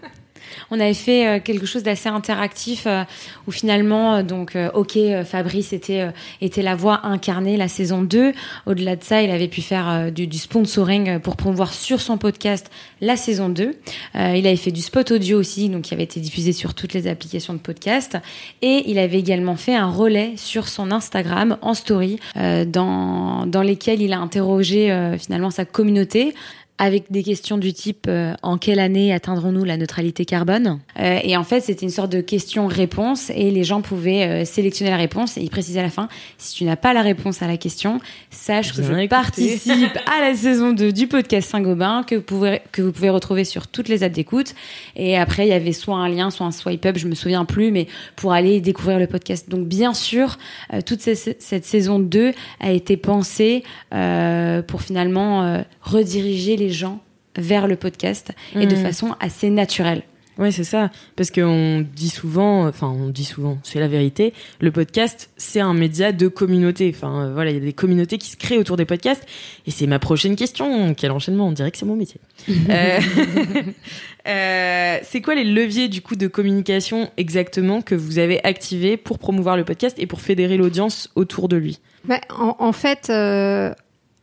On 0.70 0.80
avait 0.80 0.94
fait 0.94 1.26
euh, 1.26 1.40
quelque 1.40 1.66
chose 1.66 1.82
d'assez 1.82 2.08
interactif 2.08 2.84
euh, 2.86 3.04
où 3.46 3.50
finalement, 3.50 4.16
euh, 4.16 4.22
donc, 4.22 4.56
ok, 4.74 4.98
Fabrice 5.24 5.72
était, 5.72 6.08
était 6.40 6.62
la 6.62 6.74
voix 6.74 7.06
incarnée 7.06 7.56
la 7.56 7.68
saison 7.68 8.02
2. 8.02 8.32
Au-delà 8.66 8.96
de 8.96 9.04
ça, 9.04 9.22
il 9.22 9.30
avait 9.30 9.48
pu 9.48 9.62
faire 9.62 10.12
du, 10.12 10.26
du 10.26 10.38
sponsoring 10.38 11.18
pour 11.20 11.36
promouvoir 11.36 11.72
sur 11.72 12.00
son 12.00 12.18
podcast 12.18 12.70
la 13.00 13.16
saison 13.16 13.48
2. 13.48 13.74
Euh, 14.14 14.34
il 14.36 14.46
avait 14.46 14.56
fait 14.56 14.70
du 14.70 14.80
spot 14.80 15.10
audio 15.10 15.38
aussi, 15.38 15.68
donc 15.68 15.82
qui 15.82 15.94
avait 15.94 16.04
été 16.04 16.20
diffusé 16.20 16.52
sur 16.52 16.74
toutes 16.74 16.92
les 16.92 17.06
applications 17.06 17.54
de 17.54 17.58
podcast. 17.58 18.16
Et 18.62 18.84
il 18.86 18.98
avait 18.98 19.18
également 19.18 19.56
fait 19.56 19.74
un 19.74 19.90
relais 19.90 20.32
sur 20.36 20.68
son 20.68 20.90
Instagram 20.90 21.58
en 21.62 21.74
story 21.74 22.18
euh, 22.36 22.64
dans, 22.64 23.46
dans 23.46 23.62
lesquels 23.62 24.02
il 24.02 24.12
a 24.12 24.18
interrogé 24.18 24.90
euh, 24.90 25.16
finalement 25.18 25.50
sa 25.50 25.64
communauté 25.64 26.34
avec 26.78 27.10
des 27.10 27.22
questions 27.22 27.58
du 27.58 27.72
type 27.72 28.06
euh, 28.08 28.34
en 28.42 28.56
quelle 28.58 28.78
année 28.78 29.12
atteindrons-nous 29.12 29.64
la 29.64 29.76
neutralité 29.76 30.24
carbone? 30.24 30.78
Euh, 30.98 31.18
Et 31.24 31.36
en 31.36 31.44
fait, 31.44 31.60
c'était 31.60 31.84
une 31.84 31.90
sorte 31.90 32.12
de 32.12 32.20
question-réponse 32.20 33.30
et 33.34 33.50
les 33.50 33.64
gens 33.64 33.80
pouvaient 33.82 34.24
euh, 34.24 34.44
sélectionner 34.44 34.90
la 34.90 34.96
réponse 34.96 35.36
et 35.36 35.40
il 35.42 35.50
précisait 35.50 35.80
à 35.80 35.82
la 35.82 35.90
fin 35.90 36.08
si 36.38 36.54
tu 36.54 36.64
n'as 36.64 36.76
pas 36.76 36.92
la 36.92 37.02
réponse 37.02 37.42
à 37.42 37.46
la 37.46 37.56
question, 37.56 38.00
sache 38.30 38.72
que 38.72 38.82
je 38.82 38.92
écouté. 38.92 39.08
participe 39.08 39.96
à 40.06 40.20
la 40.20 40.34
saison 40.34 40.72
2 40.72 40.92
du 40.92 41.06
podcast 41.08 41.50
Saint-Gobain 41.50 42.04
que 42.06 42.14
vous 42.16 42.22
pouvez 42.22 42.60
que 42.72 42.82
vous 42.82 42.92
pouvez 42.92 43.10
retrouver 43.10 43.44
sur 43.44 43.66
toutes 43.66 43.88
les 43.88 44.02
apps 44.02 44.14
d'écoute 44.14 44.54
et 44.96 45.16
après 45.16 45.46
il 45.46 45.50
y 45.50 45.52
avait 45.52 45.72
soit 45.72 45.96
un 45.96 46.08
lien, 46.08 46.30
soit 46.30 46.46
un 46.46 46.52
swipe 46.52 46.84
up, 46.86 46.96
je 46.98 47.06
me 47.08 47.14
souviens 47.14 47.44
plus 47.44 47.70
mais 47.70 47.86
pour 48.16 48.32
aller 48.32 48.60
découvrir 48.60 48.98
le 48.98 49.06
podcast. 49.06 49.48
Donc 49.48 49.66
bien 49.66 49.94
sûr, 49.94 50.38
euh, 50.72 50.80
toute 50.80 51.00
ces- 51.00 51.36
cette 51.38 51.64
saison 51.64 51.98
2 51.98 52.32
a 52.60 52.70
été 52.70 52.96
pensée 52.96 53.64
euh, 53.94 54.62
pour 54.62 54.82
finalement 54.82 55.42
euh, 55.44 55.62
rediriger 55.82 56.56
les 56.56 56.67
gens 56.70 57.00
vers 57.36 57.66
le 57.68 57.76
podcast 57.76 58.32
et 58.54 58.66
de 58.66 58.74
Mhm. 58.76 58.82
façon 58.82 59.14
assez 59.20 59.50
naturelle. 59.50 60.02
Ouais, 60.38 60.52
c'est 60.52 60.62
ça. 60.62 60.90
Parce 61.16 61.32
qu'on 61.32 61.84
dit 61.96 62.10
souvent, 62.10 62.68
enfin, 62.68 62.86
on 62.86 63.08
dit 63.08 63.24
souvent, 63.24 63.58
c'est 63.64 63.80
la 63.80 63.88
vérité, 63.88 64.32
le 64.60 64.70
podcast, 64.70 65.30
c'est 65.36 65.58
un 65.58 65.74
média 65.74 66.12
de 66.12 66.28
communauté. 66.28 66.92
Enfin, 66.94 67.24
euh, 67.26 67.32
voilà, 67.34 67.50
il 67.50 67.54
y 67.54 67.56
a 67.56 67.60
des 67.60 67.72
communautés 67.72 68.18
qui 68.18 68.28
se 68.30 68.36
créent 68.36 68.56
autour 68.58 68.76
des 68.76 68.84
podcasts. 68.84 69.26
Et 69.66 69.72
c'est 69.72 69.88
ma 69.88 69.98
prochaine 69.98 70.36
question. 70.36 70.94
Quel 70.94 71.10
enchaînement? 71.10 71.48
On 71.48 71.52
dirait 71.52 71.72
que 71.72 71.76
c'est 71.78 71.86
mon 71.86 71.96
métier. 71.96 72.20
Euh, 72.70 73.00
euh, 74.28 74.98
c'est 75.02 75.20
quoi 75.20 75.34
les 75.34 75.44
leviers, 75.44 75.88
du 75.88 76.02
coup, 76.02 76.16
de 76.16 76.26
communication 76.26 77.10
exactement 77.16 77.82
que 77.82 77.94
vous 77.94 78.18
avez 78.18 78.42
activés 78.44 78.96
pour 78.96 79.18
promouvoir 79.18 79.56
le 79.56 79.64
podcast 79.64 79.96
et 79.98 80.06
pour 80.06 80.20
fédérer 80.20 80.56
l'audience 80.56 81.10
autour 81.14 81.48
de 81.48 81.56
lui? 81.56 81.80
Ouais, 82.08 82.20
en, 82.30 82.56
en 82.58 82.72
fait, 82.72 83.08
euh, 83.10 83.72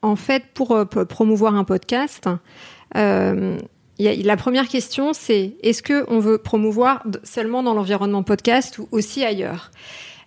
en 0.06 0.16
fait, 0.16 0.44
pour 0.54 0.72
euh, 0.72 0.86
promouvoir 0.86 1.56
un 1.56 1.64
podcast, 1.64 2.30
euh, 2.96 3.58
la 3.98 4.38
première 4.38 4.68
question, 4.68 5.14
c'est 5.14 5.56
est-ce 5.64 5.82
que 5.82 6.06
on 6.10 6.20
veut 6.20 6.38
promouvoir 6.38 7.04
seulement 7.24 7.64
dans 7.64 7.74
l'environnement 7.74 8.22
podcast 8.22 8.78
ou 8.78 8.88
aussi 8.92 9.24
ailleurs? 9.24 9.72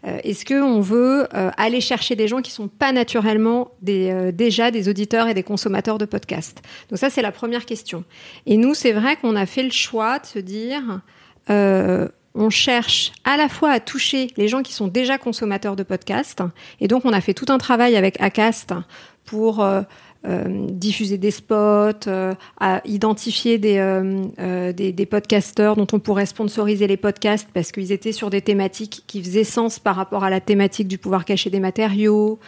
Euh, 0.07 0.19
Est-ce 0.25 0.45
que 0.45 0.61
on 0.61 0.81
veut 0.81 1.29
aller 1.33 1.81
chercher 1.81 2.17
des 2.17 2.29
gens 2.29 2.41
qui 2.41 2.51
sont 2.51 2.69
pas 2.69 2.93
naturellement 2.93 3.73
déjà 3.83 4.71
des 4.71 4.89
auditeurs 4.89 5.29
et 5.29 5.35
des 5.35 5.43
consommateurs 5.43 5.99
de 5.99 6.07
podcasts 6.07 6.63
Donc 6.89 6.99
ça, 6.99 7.11
c'est 7.11 7.23
la 7.23 7.33
première 7.33 7.67
question. 7.67 8.05
Et 8.47 8.57
nous, 8.57 8.75
c'est 8.75 8.93
vrai 8.93 9.17
qu'on 9.17 9.37
a 9.37 9.45
fait 9.45 9.63
le 9.63 9.71
choix 9.71 10.19
de 10.19 10.27
se 10.27 10.39
dire 10.39 11.01
on 12.35 12.51
cherche 12.51 13.13
à 13.25 13.37
la 13.37 13.49
fois 13.49 13.71
à 13.71 13.81
toucher 13.81 14.29
les 14.37 14.49
gens 14.49 14.63
qui 14.63 14.73
sont 14.73 14.87
déjà 14.87 15.19
consommateurs 15.19 15.77
de 15.77 15.83
podcasts, 15.83 16.43
et 16.81 16.89
donc 16.89 17.05
on 17.05 17.13
a 17.13 17.21
fait 17.21 17.35
tout 17.35 17.47
un 17.49 17.59
travail 17.59 17.97
avec 17.97 18.21
Acast 18.21 18.73
pour 19.29 19.63
euh, 19.63 19.83
euh, 20.27 20.67
diffuser 20.71 21.19
des 21.19 21.31
spots, 21.31 22.07
euh, 22.07 22.35
à 22.59 22.81
identifier 22.87 23.59
des, 23.59 23.79
des, 24.75 24.93
des 24.93 25.07
podcasteurs 25.07 25.77
dont 25.77 25.87
on 25.93 25.99
pourrait 25.99 26.27
sponsoriser 26.27 26.87
les 26.87 26.97
podcasts 26.97 27.49
parce 27.53 27.71
qu'ils 27.71 27.93
étaient 27.93 28.13
sur 28.13 28.31
des 28.31 28.41
thématiques 28.41 29.05
qui 29.07 29.23
faisaient 29.23 29.45
sens 29.45 29.79
par 29.79 29.97
rapport 29.97 30.25
à 30.25 30.31
la 30.31 30.41
thématique 30.41 30.89
du 30.89 30.99
pouvoir 30.99 31.25
cacher 31.25 31.51
des 31.51 31.61
matériaux. 31.61 32.39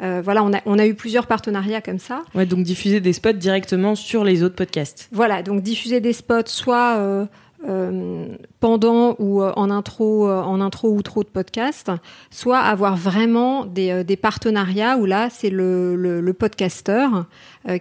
Voilà, 0.00 0.42
on 0.42 0.52
a, 0.54 0.60
on 0.64 0.78
a 0.78 0.86
eu 0.86 0.94
plusieurs 0.94 1.26
partenariats 1.26 1.82
comme 1.82 1.98
ça. 1.98 2.22
Ouais, 2.34 2.46
donc 2.46 2.62
diffuser 2.62 3.00
des 3.00 3.12
spots 3.12 3.34
directement 3.34 3.94
sur 3.94 4.24
les 4.24 4.42
autres 4.42 4.56
podcasts. 4.56 5.08
Voilà, 5.12 5.42
donc 5.42 5.62
diffuser 5.62 6.00
des 6.00 6.14
spots 6.14 6.46
soit 6.46 7.28
euh, 7.68 8.26
pendant 8.60 9.16
ou 9.18 9.42
euh, 9.42 9.52
en 9.56 9.70
intro, 9.70 10.28
euh, 10.28 10.40
en 10.42 10.60
intro 10.60 10.88
ou 10.90 11.02
trop 11.02 11.22
de 11.22 11.28
podcast, 11.28 11.90
soit 12.30 12.58
avoir 12.58 12.96
vraiment 12.96 13.64
des, 13.66 14.02
des 14.04 14.16
partenariats 14.16 14.96
où 14.96 15.04
là 15.04 15.28
c'est 15.30 15.50
le, 15.50 15.94
le, 15.96 16.20
le 16.20 16.32
podcasteur 16.32 17.26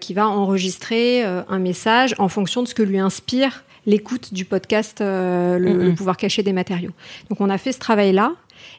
qui 0.01 0.13
va 0.13 0.27
enregistrer 0.27 1.23
un 1.23 1.59
message 1.59 2.13
en 2.17 2.27
fonction 2.27 2.61
de 2.63 2.67
ce 2.67 2.75
que 2.75 2.83
lui 2.83 2.99
inspire 2.99 3.63
l'écoute 3.85 4.33
du 4.33 4.43
podcast, 4.43 4.97
le, 4.99 5.57
Mhm. 5.57 5.81
le 5.85 5.93
pouvoir 5.95 6.17
cacher 6.17 6.43
des 6.43 6.51
matériaux. 6.53 6.91
Donc 7.29 7.39
on 7.39 7.49
a 7.49 7.57
fait 7.57 7.71
ce 7.71 7.79
travail-là. 7.79 8.33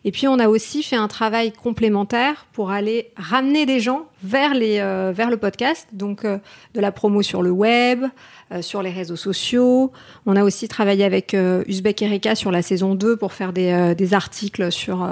Et 0.04 0.12
puis 0.12 0.28
on 0.28 0.38
a 0.38 0.48
aussi 0.48 0.82
fait 0.82 0.96
un 0.96 1.08
travail 1.08 1.52
complémentaire 1.52 2.46
pour 2.52 2.70
aller 2.70 3.10
ramener 3.16 3.66
des 3.66 3.80
gens 3.80 4.06
vers 4.22 4.54
les 4.54 4.78
euh, 4.78 5.12
vers 5.14 5.30
le 5.30 5.36
podcast, 5.36 5.88
donc 5.92 6.24
euh, 6.24 6.38
de 6.74 6.80
la 6.80 6.92
promo 6.92 7.22
sur 7.22 7.42
le 7.42 7.50
web, 7.50 8.04
euh, 8.52 8.62
sur 8.62 8.82
les 8.82 8.90
réseaux 8.90 9.16
sociaux. 9.16 9.92
On 10.26 10.36
a 10.36 10.44
aussi 10.44 10.68
travaillé 10.68 11.04
avec 11.04 11.36
Uzbek 11.66 12.02
Erika 12.02 12.34
sur 12.34 12.50
la 12.50 12.62
saison 12.62 12.94
2 12.94 13.16
pour 13.16 13.32
faire 13.32 13.52
des, 13.52 13.94
des 13.96 14.14
articles 14.14 14.72
sur 14.72 15.08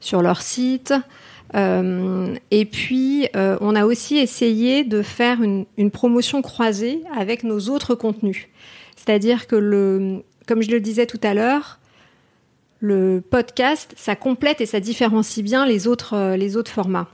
sur 0.00 0.22
leur 0.22 0.42
site. 0.42 0.94
Et 1.54 2.64
puis 2.66 3.28
on 3.34 3.74
a 3.74 3.86
aussi 3.86 4.18
essayé 4.18 4.84
de 4.84 5.02
faire 5.02 5.42
une, 5.42 5.64
une 5.78 5.90
promotion 5.90 6.42
croisée 6.42 7.02
avec 7.16 7.42
nos 7.42 7.68
autres 7.68 7.94
contenus. 7.94 8.48
C'est-à-dire 8.96 9.46
que 9.46 9.56
le 9.56 10.22
comme 10.46 10.62
je 10.62 10.70
le 10.70 10.80
disais 10.80 11.06
tout 11.06 11.20
à 11.22 11.34
l'heure, 11.34 11.77
le 12.80 13.20
podcast, 13.28 13.94
ça 13.96 14.16
complète 14.16 14.60
et 14.60 14.66
ça 14.66 14.80
différencie 14.80 15.44
bien 15.44 15.66
les 15.66 15.86
autres, 15.86 16.14
euh, 16.14 16.36
les 16.36 16.56
autres 16.56 16.70
formats. 16.70 17.08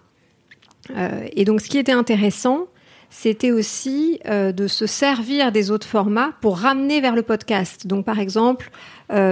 Euh, 0.97 1.27
et 1.33 1.45
donc, 1.45 1.61
ce 1.61 1.69
qui 1.69 1.79
était 1.79 1.93
intéressant, 1.93 2.67
c'était 3.09 3.53
aussi 3.53 4.19
euh, 4.27 4.53
de 4.53 4.67
se 4.67 4.87
servir 4.87 5.53
des 5.53 5.71
autres 5.71 5.87
formats 5.87 6.33
pour 6.41 6.59
ramener 6.59 7.01
vers 7.01 7.15
le 7.15 7.23
podcast. 7.23 7.87
Donc, 7.87 8.05
par 8.05 8.19
exemple, 8.19 8.71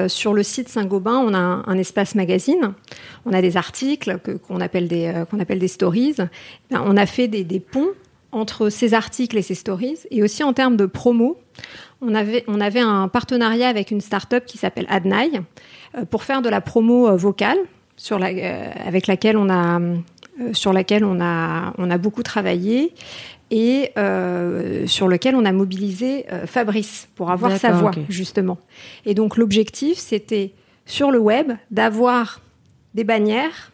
sur 0.07 0.35
le 0.35 0.43
site 0.43 0.69
Saint-Gobain, 0.69 1.17
on 1.17 1.35
a 1.35 1.39
un, 1.39 1.79
espace 1.79 2.15
magazine, 2.15 2.75
on 3.25 3.33
a 3.33 3.41
des 3.41 3.57
articles 3.57 4.19
qu'on 4.47 4.61
appelle, 4.61 4.87
des, 4.87 5.07
appelle 5.07 5.59
des 5.59 5.67
stories. 5.67 6.15
Ben, 6.71 6.85
on 6.85 6.97
a 6.97 7.07
fait 7.07 7.27
des, 7.27 7.43
des 7.43 7.59
ponts 7.59 7.89
entre 8.33 8.71
ces 8.71 8.95
articles 8.95 9.37
et 9.37 9.43
ces 9.43 9.55
stories, 9.55 9.99
et 10.11 10.23
aussi 10.23 10.43
en 10.43 10.53
termes 10.53 10.77
de 10.77 10.87
promo. 10.87 11.39
On 12.03 12.15
avait, 12.15 12.45
on 12.49 12.61
avait 12.61 12.81
un 12.81 13.09
partenariat 13.09 13.69
avec 13.69 13.91
une 13.91 14.01
start-up 14.01 14.45
qui 14.45 14.59
s'appelle 14.59 14.87
Adnai 14.89 15.31
euh, 15.97 16.05
pour 16.05 16.25
faire 16.25 16.43
de 16.43 16.49
la 16.49 16.61
promo 16.61 17.09
euh, 17.09 17.17
vocale 17.17 17.59
sur 17.97 18.19
la, 18.19 18.29
euh, 18.29 18.71
avec 18.85 19.07
laquelle 19.07 19.37
on 19.37 19.49
a, 19.49 19.81
sur 20.53 20.73
laquelle 20.73 21.05
on 21.05 21.21
a, 21.21 21.73
on 21.79 21.91
a 21.91 21.99
beaucoup 21.99 22.23
travaillé 22.23 22.93
et 23.51 23.93
euh, 23.99 24.87
sur 24.87 25.07
lequel 25.07 25.37
on 25.37 25.45
a 25.45 25.53
mobilisé 25.53 26.25
euh, 26.33 26.47
Fabrice 26.47 27.09
pour 27.15 27.31
avoir 27.31 27.57
sa 27.57 27.73
voix 27.73 27.93
justement. 28.09 28.59
Et 29.05 29.15
donc 29.15 29.37
l'objectif 29.37 29.99
c'était 29.99 30.53
sur 30.87 31.11
le 31.11 31.19
web 31.19 31.53
d'avoir 31.71 32.41
des 32.95 33.05
bannières 33.05 33.71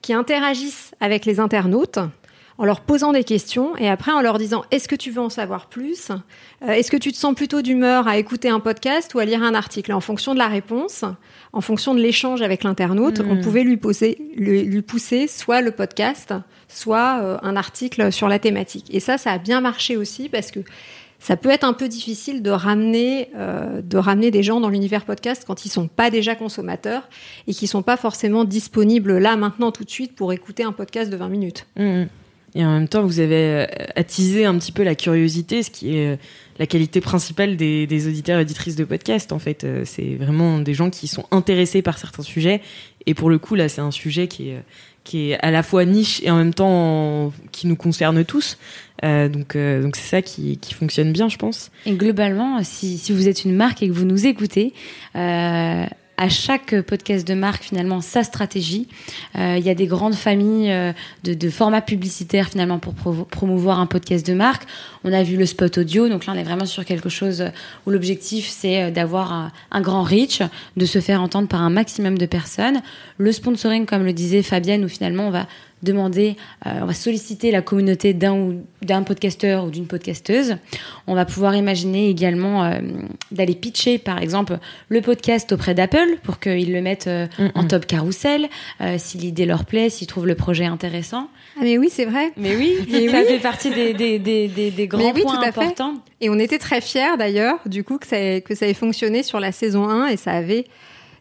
qui 0.00 0.12
interagissent 0.12 0.92
avec 1.00 1.26
les 1.26 1.40
internautes 1.40 1.98
en 2.58 2.64
leur 2.64 2.80
posant 2.80 3.12
des 3.12 3.22
questions 3.24 3.76
et 3.76 3.88
après 3.88 4.10
en 4.12 4.20
leur 4.20 4.36
disant 4.36 4.64
est-ce 4.72 4.88
que 4.88 4.96
tu 4.96 5.10
veux 5.12 5.22
en 5.22 5.28
savoir 5.30 5.66
plus? 5.68 6.10
Euh, 6.62 6.68
Est-ce 6.72 6.90
que 6.90 6.96
tu 6.96 7.12
te 7.12 7.16
sens 7.16 7.34
plutôt 7.34 7.62
d'humeur 7.62 8.08
à 8.08 8.18
écouter 8.18 8.48
un 8.48 8.58
podcast 8.60 9.14
ou 9.14 9.20
à 9.20 9.24
lire 9.24 9.42
un 9.44 9.54
article? 9.54 9.92
Et 9.92 9.94
En 9.94 10.00
fonction 10.00 10.34
de 10.34 10.38
la 10.38 10.48
réponse, 10.48 11.04
en 11.52 11.60
fonction 11.60 11.94
de 11.94 12.00
l'échange 12.00 12.42
avec 12.42 12.64
l'internaute, 12.64 13.20
Mmh. 13.20 13.30
on 13.30 13.40
pouvait 13.40 13.62
lui, 13.62 13.76
poser, 13.76 14.18
lui, 14.36 14.62
lui 14.64 14.82
pousser 14.82 15.28
soit 15.28 15.60
le 15.60 15.70
podcast, 15.70 16.34
soit 16.66 17.20
euh, 17.22 17.38
un 17.42 17.54
article 17.56 18.10
sur 18.12 18.28
la 18.28 18.38
thématique. 18.40 18.86
Et 18.92 19.00
ça, 19.00 19.18
ça 19.18 19.30
a 19.32 19.38
bien 19.38 19.60
marché 19.60 19.96
aussi 19.96 20.28
parce 20.28 20.50
que 20.50 20.60
ça 21.20 21.36
peut 21.36 21.50
être 21.50 21.64
un 21.64 21.72
peu 21.72 21.88
difficile 21.88 22.42
de 22.42 22.50
ramener, 22.50 23.30
euh, 23.36 23.82
de 23.82 23.96
ramener 23.98 24.30
des 24.30 24.42
gens 24.42 24.60
dans 24.60 24.68
l'univers 24.68 25.04
podcast 25.04 25.44
quand 25.46 25.64
ils 25.64 25.68
sont 25.68 25.86
pas 25.88 26.10
déjà 26.10 26.34
consommateurs 26.34 27.08
et 27.46 27.54
qui 27.54 27.66
sont 27.68 27.82
pas 27.82 27.96
forcément 27.96 28.44
disponibles 28.44 29.18
là, 29.18 29.36
maintenant, 29.36 29.70
tout 29.72 29.84
de 29.84 29.90
suite 29.90 30.14
pour 30.16 30.32
écouter 30.32 30.64
un 30.64 30.72
podcast 30.72 31.10
de 31.10 31.16
20 31.16 31.28
minutes. 31.28 31.66
Mhm. 31.76 32.08
Et 32.54 32.64
en 32.64 32.72
même 32.72 32.88
temps, 32.88 33.04
vous 33.04 33.20
avez 33.20 33.34
euh, 33.34 33.66
attisé 33.94 34.44
un 34.44 34.56
petit 34.58 34.72
peu 34.72 34.82
la 34.82 34.94
curiosité, 34.94 35.62
ce 35.62 35.70
qui 35.70 35.96
est 35.96 36.14
euh, 36.14 36.16
la 36.58 36.66
qualité 36.66 37.00
principale 37.00 37.56
des, 37.56 38.06
auditeurs 38.08 38.38
et 38.38 38.42
auditrices 38.42 38.76
de 38.76 38.84
podcast. 38.84 39.32
En 39.32 39.38
fait, 39.38 39.64
Euh, 39.64 39.82
c'est 39.84 40.14
vraiment 40.14 40.58
des 40.58 40.74
gens 40.74 40.90
qui 40.90 41.08
sont 41.08 41.26
intéressés 41.30 41.82
par 41.82 41.98
certains 41.98 42.22
sujets. 42.22 42.62
Et 43.06 43.14
pour 43.14 43.30
le 43.30 43.38
coup, 43.38 43.54
là, 43.54 43.68
c'est 43.68 43.80
un 43.80 43.90
sujet 43.90 44.28
qui 44.28 44.50
est, 44.50 44.62
qui 45.04 45.30
est 45.30 45.38
à 45.40 45.50
la 45.50 45.62
fois 45.62 45.84
niche 45.84 46.22
et 46.22 46.30
en 46.30 46.36
même 46.36 46.54
temps 46.54 47.32
qui 47.52 47.66
nous 47.66 47.76
concerne 47.76 48.24
tous. 48.24 48.58
Donc, 49.02 49.56
donc 49.56 49.96
c'est 49.96 50.08
ça 50.08 50.20
qui, 50.20 50.58
qui 50.58 50.74
fonctionne 50.74 51.12
bien, 51.12 51.28
je 51.28 51.38
pense. 51.38 51.70
Et 51.86 51.92
globalement, 51.92 52.62
si, 52.64 52.98
si 52.98 53.12
vous 53.12 53.28
êtes 53.28 53.44
une 53.44 53.54
marque 53.54 53.82
et 53.82 53.88
que 53.88 53.92
vous 53.92 54.04
nous 54.04 54.26
écoutez, 54.26 54.74
à 56.18 56.28
chaque 56.28 56.80
podcast 56.82 57.26
de 57.26 57.34
marque, 57.34 57.62
finalement, 57.62 58.00
sa 58.00 58.24
stratégie. 58.24 58.88
Euh, 59.36 59.56
Il 59.56 59.64
y 59.64 59.70
a 59.70 59.74
des 59.74 59.86
grandes 59.86 60.16
familles 60.16 60.70
euh, 60.70 60.92
de, 61.22 61.32
de 61.32 61.48
formats 61.48 61.80
publicitaires, 61.80 62.48
finalement, 62.48 62.80
pour 62.80 62.92
promouvoir 63.26 63.78
un 63.78 63.86
podcast 63.86 64.26
de 64.26 64.34
marque. 64.34 64.64
On 65.04 65.12
a 65.12 65.22
vu 65.22 65.36
le 65.36 65.46
spot 65.46 65.78
audio, 65.78 66.08
donc 66.08 66.26
là, 66.26 66.32
on 66.34 66.38
est 66.38 66.42
vraiment 66.42 66.66
sur 66.66 66.84
quelque 66.84 67.08
chose 67.08 67.44
où 67.86 67.90
l'objectif, 67.90 68.48
c'est 68.48 68.82
euh, 68.82 68.90
d'avoir 68.90 69.32
un, 69.32 69.52
un 69.70 69.80
grand 69.80 70.02
reach, 70.02 70.42
de 70.76 70.86
se 70.86 71.00
faire 71.00 71.22
entendre 71.22 71.46
par 71.46 71.62
un 71.62 71.70
maximum 71.70 72.18
de 72.18 72.26
personnes. 72.26 72.82
Le 73.16 73.30
sponsoring, 73.30 73.86
comme 73.86 74.04
le 74.04 74.12
disait 74.12 74.42
Fabienne, 74.42 74.84
où 74.84 74.88
finalement, 74.88 75.28
on 75.28 75.30
va 75.30 75.46
demander, 75.82 76.36
euh, 76.66 76.80
on 76.82 76.86
va 76.86 76.92
solliciter 76.94 77.50
la 77.50 77.62
communauté 77.62 78.14
d'un 78.14 78.34
ou 78.34 78.64
d'un 78.82 79.02
podcasteur 79.02 79.64
ou 79.64 79.70
d'une 79.70 79.86
podcasteuse. 79.86 80.56
On 81.06 81.14
va 81.14 81.24
pouvoir 81.24 81.54
imaginer 81.56 82.08
également 82.08 82.64
euh, 82.64 82.78
d'aller 83.30 83.54
pitcher, 83.54 83.98
par 83.98 84.18
exemple, 84.20 84.58
le 84.88 85.00
podcast 85.00 85.52
auprès 85.52 85.74
d'Apple 85.74 86.18
pour 86.22 86.40
qu'ils 86.40 86.72
le 86.72 86.80
mettent 86.80 87.06
euh, 87.06 87.26
en 87.54 87.64
top 87.64 87.86
carousel, 87.86 88.48
si 88.98 89.18
l'idée 89.18 89.46
leur 89.46 89.64
plaît, 89.64 89.90
s'ils 89.90 90.06
trouvent 90.06 90.26
le 90.26 90.34
projet 90.34 90.64
intéressant. 90.66 91.28
Ah 91.56 91.60
mais 91.62 91.78
oui, 91.78 91.88
c'est 91.90 92.04
vrai. 92.04 92.32
Mais 92.36 92.56
oui, 92.56 92.74
Mais 92.90 93.08
ça 93.08 93.18
oui. 93.20 93.26
fait 93.26 93.38
partie 93.38 93.70
des, 93.70 93.92
des, 93.94 94.18
des, 94.18 94.48
des, 94.48 94.70
des 94.70 94.86
grands 94.86 94.98
Mais 94.98 95.12
oui, 95.14 95.22
points 95.22 95.36
tout 95.36 95.42
à 95.42 95.52
fait. 95.52 95.60
importants. 95.60 95.94
Et 96.20 96.30
on 96.30 96.38
était 96.38 96.58
très 96.58 96.80
fiers 96.80 97.16
d'ailleurs, 97.18 97.58
du 97.66 97.84
coup, 97.84 97.98
que 97.98 98.06
ça, 98.06 98.18
ait, 98.18 98.40
que 98.40 98.54
ça 98.54 98.66
ait 98.66 98.74
fonctionné 98.74 99.22
sur 99.22 99.38
la 99.40 99.52
saison 99.52 99.88
1 99.88 100.06
et 100.08 100.16
ça 100.16 100.32
avait, 100.32 100.64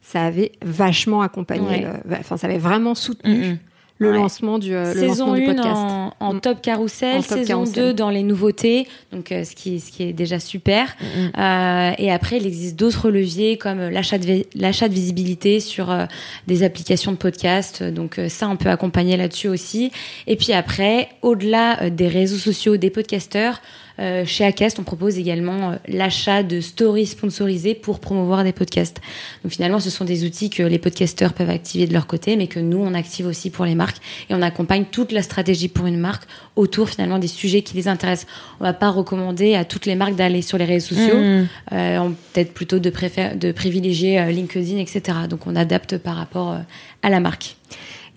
ça 0.02 0.22
avait 0.24 0.52
vachement 0.64 1.22
accompagné, 1.22 1.68
Ouais. 1.68 1.82
le- 2.06 2.16
enfin, 2.20 2.38
ça 2.38 2.48
avait 2.48 2.58
vraiment 2.58 2.96
soutenu. 2.96 3.58
Le 4.00 4.12
Ouais. 4.12 4.18
lancement 4.18 4.60
du, 4.60 4.76
euh, 4.76 4.94
le 4.94 5.00
saison 5.00 5.28
lancement 5.28 5.34
du 5.36 5.44
1 5.44 5.46
podcast. 5.56 5.76
en, 5.76 6.14
en 6.20 6.34
Mm. 6.36 6.42
top 6.42 6.62
carousel, 6.62 7.18
En 7.18 7.22
top 7.22 7.38
saison 7.40 7.48
carousel. 7.48 7.84
2 7.86 7.94
dans 7.94 8.10
les 8.12 8.24
nouveautés, 8.24 8.88
donc 9.12 9.32
euh, 9.32 9.44
ce, 9.44 9.56
qui, 9.56 9.80
ce 9.80 9.92
qui 9.92 10.04
est 10.04 10.14
déjà 10.14 10.40
super. 10.40 10.96
Mm. 11.02 11.40
Euh, 11.40 11.92
et 11.98 12.12
après, 12.12 12.38
il 12.38 12.46
existe 12.46 12.76
d'autres 12.76 13.10
leviers 13.10 13.58
comme 13.58 13.80
euh, 13.80 13.90
l'achat 13.90 14.18
de, 14.20 14.46
l'achat 14.56 14.88
de 14.88 14.94
visibilité 14.94 15.60
sur 15.60 15.90
euh, 15.92 16.06
des 16.48 16.64
applications 16.64 17.12
de 17.12 17.18
podcast. 17.18 17.82
Donc 17.84 18.20
ça, 18.30 18.48
on 18.50 18.56
peut 18.58 18.70
accompagner 18.70 19.18
là-dessus 19.18 19.48
aussi. 19.48 19.92
Et 20.28 20.36
puis 20.36 20.54
après, 20.54 21.10
au-delà 21.22 21.90
des 21.90 22.08
réseaux 22.08 22.38
sociaux, 22.38 22.78
des 22.78 22.90
podcasteurs, 22.90 23.62
euh, 24.00 24.26
chez 24.26 24.46
Acast, 24.46 24.78
on 24.80 24.84
propose 24.84 25.18
également 25.18 25.72
euh, 25.72 25.76
l'achat 25.88 26.44
de 26.44 26.62
stories 26.62 27.08
sponsorisées 27.08 27.74
pour 27.76 28.00
promouvoir 28.00 28.44
des 28.44 28.52
podcasts. 28.54 29.02
Donc 29.44 29.52
finalement, 29.54 29.80
ce 29.80 29.90
sont 29.90 30.06
des 30.06 30.24
outils 30.26 30.50
que 30.50 30.64
les 30.64 30.78
podcasteurs 30.78 31.34
peuvent 31.34 31.50
activer 31.50 31.88
de 31.88 31.94
leur 31.94 32.06
côté, 32.08 32.36
mais 32.36 32.48
que 32.48 32.60
nous, 32.60 32.78
on 32.78 32.94
active 32.94 33.26
aussi 33.26 33.50
pour 33.50 33.66
les 33.66 33.76
marques. 33.76 33.98
Et 34.30 34.36
on 34.36 34.42
accompagne 34.42 34.86
toute 34.92 35.12
la 35.12 35.22
stratégie 35.22 35.68
pour 35.68 35.86
une 35.88 35.98
marque 36.00 36.24
autour 36.56 36.90
finalement 36.90 37.20
des 37.20 37.28
sujets 37.28 37.62
qui 37.62 37.76
les 37.76 37.88
intéressent. 37.88 38.28
On 38.60 38.64
va 38.64 38.74
pas 38.74 38.90
recommander 38.90 39.56
à 39.56 39.66
toutes 39.66 39.86
les 39.86 39.96
marques 39.96 40.16
d'aller 40.16 40.42
sur 40.42 40.58
les 40.58 40.66
réseaux 40.66 40.96
sociaux. 40.96 41.18
Mhm. 41.20 41.48
Euh, 41.74 41.98
on- 42.00 42.16
peut-être 42.34 42.54
plutôt 42.54 42.78
de, 42.80 42.92
de 43.36 43.52
privilégier 43.52 44.20
euh, 44.20 44.32
LinkedIn, 44.32 44.78
etc. 44.78 45.02
Donc 45.30 45.48
on 45.48 45.56
adapte 45.56 45.98
par 45.98 46.16
rapport 46.16 46.58
à 47.02 47.10
la 47.10 47.20
marque. 47.20 47.56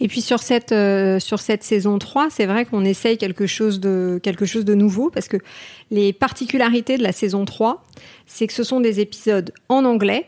Et 0.00 0.08
puis 0.08 0.22
sur 0.22 0.40
cette, 0.40 0.72
euh, 0.72 1.20
sur 1.20 1.40
cette 1.40 1.62
saison 1.62 1.98
3, 1.98 2.28
c'est 2.30 2.46
vrai 2.46 2.64
qu'on 2.64 2.84
essaye 2.84 3.18
quelque 3.18 3.46
chose, 3.46 3.80
de, 3.80 4.18
quelque 4.22 4.46
chose 4.46 4.64
de 4.64 4.74
nouveau 4.74 5.10
parce 5.10 5.28
que 5.28 5.36
les 5.90 6.14
particularités 6.14 6.96
de 6.96 7.02
la 7.02 7.12
saison 7.12 7.44
3, 7.44 7.84
c'est 8.26 8.46
que 8.46 8.54
ce 8.54 8.64
sont 8.64 8.80
des 8.80 9.00
épisodes 9.00 9.52
en 9.68 9.84
anglais 9.84 10.26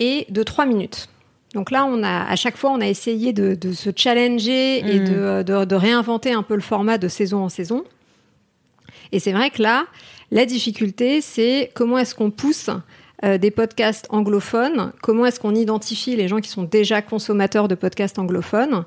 et 0.00 0.26
de 0.30 0.42
3 0.42 0.66
minutes. 0.66 1.08
Donc 1.54 1.70
là, 1.70 1.86
on 1.86 2.02
a, 2.02 2.24
à 2.24 2.36
chaque 2.36 2.56
fois, 2.56 2.70
on 2.70 2.80
a 2.80 2.86
essayé 2.86 3.32
de, 3.32 3.54
de 3.54 3.72
se 3.72 3.90
challenger 3.94 4.78
et 4.78 4.98
de, 4.98 5.42
de, 5.42 5.64
de 5.64 5.74
réinventer 5.74 6.32
un 6.32 6.42
peu 6.42 6.54
le 6.54 6.60
format 6.60 6.98
de 6.98 7.08
saison 7.08 7.44
en 7.44 7.48
saison. 7.48 7.84
Et 9.12 9.20
c'est 9.20 9.32
vrai 9.32 9.50
que 9.50 9.62
là, 9.62 9.86
la 10.32 10.44
difficulté, 10.44 11.20
c'est 11.20 11.70
comment 11.74 11.98
est-ce 11.98 12.16
qu'on 12.16 12.32
pousse 12.32 12.68
euh, 13.24 13.38
des 13.38 13.50
podcasts 13.50 14.06
anglophones, 14.10 14.92
comment 15.02 15.26
est-ce 15.26 15.40
qu'on 15.40 15.54
identifie 15.54 16.16
les 16.16 16.28
gens 16.28 16.40
qui 16.40 16.50
sont 16.50 16.64
déjà 16.64 17.02
consommateurs 17.02 17.68
de 17.68 17.74
podcasts 17.74 18.18
anglophones? 18.18 18.84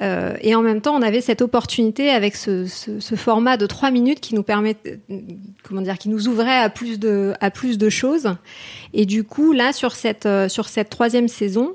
Euh, 0.00 0.34
et 0.40 0.54
en 0.54 0.62
même 0.62 0.80
temps, 0.80 0.94
on 0.94 1.02
avait 1.02 1.20
cette 1.20 1.42
opportunité 1.42 2.10
avec 2.10 2.34
ce, 2.34 2.66
ce, 2.66 2.98
ce 2.98 3.14
format 3.14 3.56
de 3.56 3.66
trois 3.66 3.90
minutes 3.90 4.20
qui 4.20 4.34
nous 4.34 4.42
permet, 4.42 4.76
euh, 4.86 5.20
comment 5.62 5.80
dire, 5.80 5.98
qui 5.98 6.08
nous 6.08 6.28
ouvrait 6.28 6.58
à 6.58 6.70
plus 6.70 6.98
de, 6.98 7.34
à 7.40 7.50
plus 7.50 7.78
de 7.78 7.88
choses. 7.88 8.34
Et 8.94 9.06
du 9.06 9.22
coup, 9.22 9.52
là, 9.52 9.72
sur 9.72 9.94
cette, 9.94 10.26
euh, 10.26 10.48
sur 10.48 10.68
cette 10.68 10.90
troisième 10.90 11.28
saison, 11.28 11.74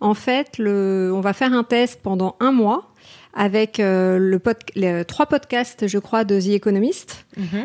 en 0.00 0.14
fait, 0.14 0.58
le, 0.58 1.12
on 1.14 1.20
va 1.20 1.32
faire 1.32 1.52
un 1.52 1.64
test 1.64 2.00
pendant 2.02 2.36
un 2.40 2.52
mois 2.52 2.91
avec 3.34 3.80
euh, 3.80 4.18
le 4.18 4.38
pod, 4.38 4.56
les, 4.74 5.04
trois 5.06 5.24
podcasts, 5.26 5.86
je 5.86 5.98
crois, 5.98 6.24
de 6.24 6.38
The 6.38 6.48
Economist, 6.48 7.24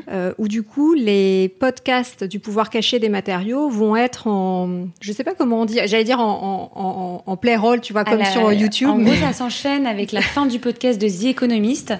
euh, 0.10 0.34
où 0.38 0.48
du 0.48 0.64
coup 0.64 0.94
les 0.94 1.50
podcasts 1.60 2.24
du 2.24 2.40
pouvoir 2.40 2.70
caché 2.70 3.00
des 3.00 3.10
matériaux 3.10 3.70
vont 3.70 3.96
être 3.98 4.28
en, 4.28 4.88
je 5.02 5.12
sais 5.12 5.26
pas 5.26 5.34
comment 5.34 5.62
on 5.62 5.66
dit, 5.66 5.80
j'allais 5.86 6.06
dire 6.06 6.22
en, 6.22 6.72
en, 6.74 6.82
en, 6.82 7.24
en 7.32 7.38
play 7.38 7.58
roll, 7.58 7.82
tu 7.82 7.92
vois, 7.92 8.06
comme 8.06 8.20
la- 8.20 8.26
sur 8.32 8.54
YouTube. 8.54 8.88
En 8.90 8.96
mais- 8.96 9.12
gros, 9.12 9.16
ça 9.16 9.34
s'enchaîne 9.34 9.86
avec 9.86 10.14
la 10.14 10.22
fin 10.22 10.46
du 10.46 10.60
podcast 10.60 11.02
de 11.02 11.08
The 11.10 11.26
Economist. 11.32 11.94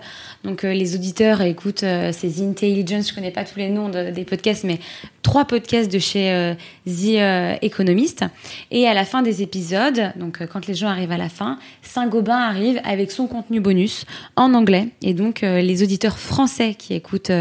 Donc, 0.44 0.64
euh, 0.64 0.74
les 0.74 0.96
auditeurs 0.96 1.42
écoutent 1.42 1.84
euh, 1.84 2.12
ces 2.12 2.42
Intelligence, 2.44 3.10
je 3.10 3.16
connais 3.16 3.32
pas 3.32 3.44
tous 3.44 3.60
les 3.60 3.70
noms 3.70 3.90
de- 3.90 4.12
des 4.12 4.24
podcasts, 4.24 4.64
mais 4.64 4.80
trois 5.22 5.46
podcasts 5.46 5.92
de 5.92 6.00
chez 6.00 6.32
euh, 6.32 6.54
The 6.86 7.62
Economist. 7.64 8.24
Et 8.72 8.88
à 8.88 8.94
la 8.94 9.04
fin 9.04 9.22
des 9.22 9.42
épisodes, 9.42 10.12
donc 10.16 10.46
quand 10.48 10.68
les 10.68 10.74
gens 10.74 10.88
arrivent 10.88 11.12
à 11.12 11.18
la 11.18 11.30
fin, 11.30 11.60
Saint-Gobain 11.82 12.38
arrive 12.38 12.80
avec 12.84 13.12
son 13.12 13.28
contenu 13.28 13.60
bonus 13.60 14.06
en 14.36 14.54
anglais. 14.54 14.90
Et 15.02 15.14
donc, 15.14 15.42
les 15.42 15.84
auditeurs 15.84 16.18
français 16.20 16.76
qui 16.76 16.94
écoutent 16.94 17.32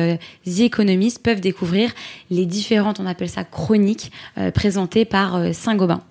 The 0.47 0.61
Economist 0.61 1.23
peuvent 1.23 1.41
découvrir 1.41 1.93
les 2.31 2.47
différentes, 2.47 2.99
on 3.01 3.07
appelle 3.07 3.29
ça 3.29 3.45
chroniques, 3.45 4.11
présentées 4.55 5.05
par 5.05 5.55
Saint-Gobain. 5.55 6.03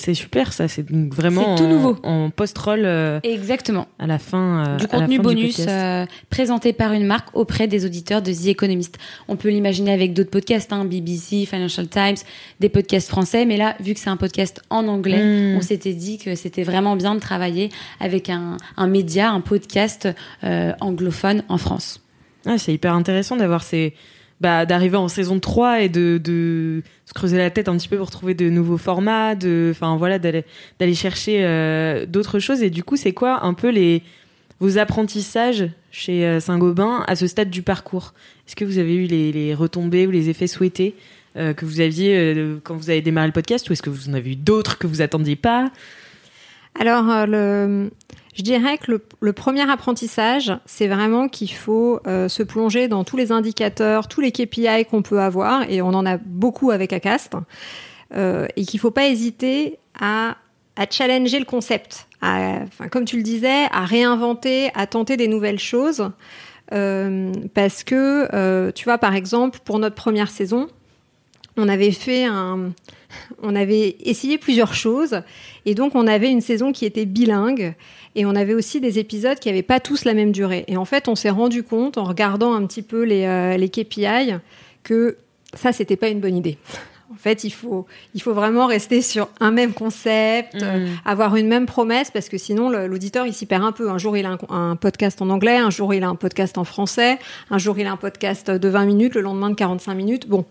C'est 0.00 0.14
super, 0.14 0.52
ça. 0.52 0.68
C'est 0.68 0.86
vraiment 0.90 1.56
tout 1.56 1.64
en- 1.64 1.68
nouveau. 1.68 1.96
en, 2.04 2.30
post-roll 2.30 2.82
euh, 2.84 3.18
Exactement. 3.24 3.88
à 3.98 4.06
la 4.06 4.18
fin. 4.18 4.64
euh, 4.66 4.76
du 4.76 4.86
contenu 4.86 5.16
fin 5.16 5.22
bonus 5.22 5.60
euh, 5.66 6.06
présenté 6.30 6.72
par 6.72 6.92
une 6.92 7.04
marque 7.04 7.28
auprès 7.36 7.66
des 7.66 7.84
auditeurs 7.84 8.22
de 8.22 8.32
The 8.32 8.46
Economist. 8.46 8.96
On 9.26 9.34
peut 9.36 9.48
l'imaginer 9.48 9.92
avec 9.92 10.12
d'autres 10.14 10.30
podcasts, 10.30 10.72
hein, 10.72 10.84
BBC, 10.84 11.46
Financial 11.46 11.88
Times, 11.88 12.16
des 12.60 12.68
podcasts 12.68 13.08
français, 13.08 13.44
mais 13.44 13.56
là, 13.56 13.74
vu 13.80 13.92
que 13.94 14.00
c'est 14.00 14.10
un 14.10 14.16
podcast 14.16 14.62
en 14.70 14.86
anglais, 14.86 15.52
Mm. 15.54 15.56
on 15.56 15.60
s'était 15.62 15.94
dit 15.94 16.18
que 16.18 16.34
c'était 16.36 16.62
vraiment 16.62 16.94
bien 16.94 17.14
de 17.16 17.20
travailler 17.20 17.70
avec 17.98 18.30
un, 18.30 18.56
un 18.76 18.86
média, 18.86 19.30
un 19.30 19.40
podcast 19.40 20.08
euh, 20.44 20.72
anglophone 20.80 21.42
en 21.48 21.58
France. 21.58 22.00
Ah, 22.46 22.56
c'est 22.56 22.72
hyper 22.72 22.94
intéressant 22.94 23.36
d'avoir 23.36 23.62
ces. 23.64 23.94
Bah, 24.40 24.66
d'arriver 24.66 24.96
en 24.96 25.08
saison 25.08 25.40
3 25.40 25.82
et 25.82 25.88
de, 25.88 26.82
se 27.06 27.12
creuser 27.12 27.38
la 27.38 27.50
tête 27.50 27.68
un 27.68 27.76
petit 27.76 27.88
peu 27.88 27.98
pour 27.98 28.10
trouver 28.10 28.34
de 28.34 28.48
nouveaux 28.48 28.78
formats, 28.78 29.34
enfin 29.70 29.96
voilà, 29.96 30.20
d'aller, 30.20 30.44
chercher 30.94 31.44
euh, 31.44 32.06
d'autres 32.06 32.38
choses. 32.38 32.62
Et 32.62 32.70
du 32.70 32.84
coup, 32.84 32.96
c'est 32.96 33.12
quoi 33.12 33.44
un 33.44 33.52
peu 33.52 33.68
les, 33.68 34.04
vos 34.60 34.78
apprentissages 34.78 35.68
chez 35.90 36.24
euh, 36.24 36.38
Saint-Gobain 36.38 37.02
à 37.08 37.16
ce 37.16 37.26
stade 37.26 37.50
du 37.50 37.62
parcours? 37.62 38.14
Est-ce 38.46 38.54
que 38.54 38.64
vous 38.64 38.78
avez 38.78 38.94
eu 38.94 39.06
les, 39.06 39.54
retombées 39.54 40.06
ou 40.06 40.12
les 40.12 40.28
effets 40.28 40.46
souhaités 40.46 40.94
euh, 41.36 41.52
que 41.52 41.64
vous 41.64 41.80
aviez 41.80 42.56
quand 42.62 42.76
vous 42.76 42.90
avez 42.90 43.02
démarré 43.02 43.26
le 43.26 43.32
podcast 43.32 43.68
ou 43.68 43.72
est-ce 43.72 43.82
que 43.82 43.90
vous 43.90 44.08
en 44.08 44.14
avez 44.14 44.32
eu 44.32 44.36
d'autres 44.36 44.78
que 44.78 44.86
vous 44.86 45.02
attendiez 45.02 45.36
pas? 45.36 45.72
Alors, 46.78 47.26
le, 47.26 47.90
je 48.38 48.44
dirais 48.44 48.78
que 48.78 49.00
le, 49.20 49.32
premier 49.32 49.68
apprentissage, 49.68 50.52
c'est 50.64 50.86
vraiment 50.86 51.28
qu'il 51.28 51.52
faut 51.52 51.98
euh, 52.06 52.28
se 52.28 52.44
plonger 52.44 52.86
dans 52.86 53.02
tous 53.02 53.16
les 53.16 53.32
indicateurs, 53.32 54.06
tous 54.06 54.20
les 54.20 54.30
KPI 54.30 54.84
qu'on 54.88 55.02
peut 55.02 55.20
avoir, 55.20 55.68
et 55.68 55.82
on 55.82 55.88
en 55.88 56.06
a 56.06 56.18
beaucoup 56.18 56.70
avec 56.70 56.92
Acast, 56.92 57.32
euh, 58.14 58.46
et 58.54 58.64
qu'il 58.64 58.78
faut 58.78 58.92
pas 58.92 59.08
hésiter 59.08 59.78
à 60.00 60.36
à 60.76 60.86
challenger 60.88 61.40
le 61.40 61.44
concept, 61.44 62.06
à, 62.22 62.60
enfin, 62.62 62.86
comme 62.86 63.04
tu 63.04 63.16
le 63.16 63.24
disais, 63.24 63.64
à 63.72 63.84
réinventer, 63.84 64.70
à 64.76 64.86
tenter 64.86 65.16
des 65.16 65.26
nouvelles 65.26 65.58
choses. 65.58 66.08
Euh, 66.72 67.32
parce 67.52 67.82
que, 67.82 68.70
tu 68.70 68.84
vois, 68.84 68.98
par 68.98 69.16
exemple, 69.16 69.58
pour 69.64 69.80
notre 69.80 69.96
première 69.96 70.30
saison, 70.30 70.68
on 71.58 71.68
avait 71.68 71.90
fait 71.90 72.24
un, 72.24 72.72
on 73.42 73.54
avait 73.54 73.96
essayé 74.00 74.38
plusieurs 74.38 74.74
choses, 74.74 75.22
et 75.66 75.74
donc 75.74 75.94
on 75.94 76.06
avait 76.06 76.30
une 76.30 76.40
saison 76.40 76.72
qui 76.72 76.86
était 76.86 77.04
bilingue, 77.04 77.74
et 78.14 78.24
on 78.24 78.34
avait 78.34 78.54
aussi 78.54 78.80
des 78.80 78.98
épisodes 78.98 79.38
qui 79.38 79.48
n'avaient 79.48 79.62
pas 79.62 79.80
tous 79.80 80.04
la 80.04 80.14
même 80.14 80.32
durée. 80.32 80.64
Et 80.68 80.76
en 80.76 80.84
fait, 80.84 81.08
on 81.08 81.14
s'est 81.14 81.30
rendu 81.30 81.62
compte 81.62 81.98
en 81.98 82.04
regardant 82.04 82.54
un 82.54 82.64
petit 82.66 82.82
peu 82.82 83.02
les, 83.02 83.24
euh, 83.26 83.56
les 83.56 83.68
KPI 83.68 84.34
que 84.82 85.18
ça, 85.54 85.72
c'était 85.72 85.96
pas 85.96 86.08
une 86.08 86.20
bonne 86.20 86.36
idée. 86.36 86.58
En 87.10 87.16
fait, 87.16 87.42
il 87.42 87.50
faut, 87.50 87.86
il 88.14 88.20
faut 88.20 88.34
vraiment 88.34 88.66
rester 88.66 89.00
sur 89.00 89.28
un 89.40 89.50
même 89.50 89.72
concept, 89.72 90.62
euh, 90.62 90.86
avoir 91.06 91.36
une 91.36 91.48
même 91.48 91.64
promesse, 91.64 92.10
parce 92.10 92.28
que 92.28 92.36
sinon, 92.36 92.68
l'auditeur, 92.68 93.26
il 93.26 93.32
s'y 93.32 93.46
perd 93.46 93.64
un 93.64 93.72
peu. 93.72 93.88
Un 93.88 93.96
jour, 93.96 94.16
il 94.16 94.26
a 94.26 94.30
un, 94.32 94.54
un 94.54 94.76
podcast 94.76 95.22
en 95.22 95.30
anglais, 95.30 95.56
un 95.56 95.70
jour, 95.70 95.94
il 95.94 96.04
a 96.04 96.08
un 96.08 96.16
podcast 96.16 96.58
en 96.58 96.64
français, 96.64 97.18
un 97.50 97.56
jour, 97.56 97.78
il 97.78 97.86
a 97.86 97.92
un 97.92 97.96
podcast 97.96 98.50
de 98.50 98.68
20 98.68 98.84
minutes, 98.84 99.14
le 99.14 99.22
lendemain 99.22 99.48
de 99.48 99.54
45 99.54 99.94
minutes. 99.94 100.28
Bon. 100.28 100.44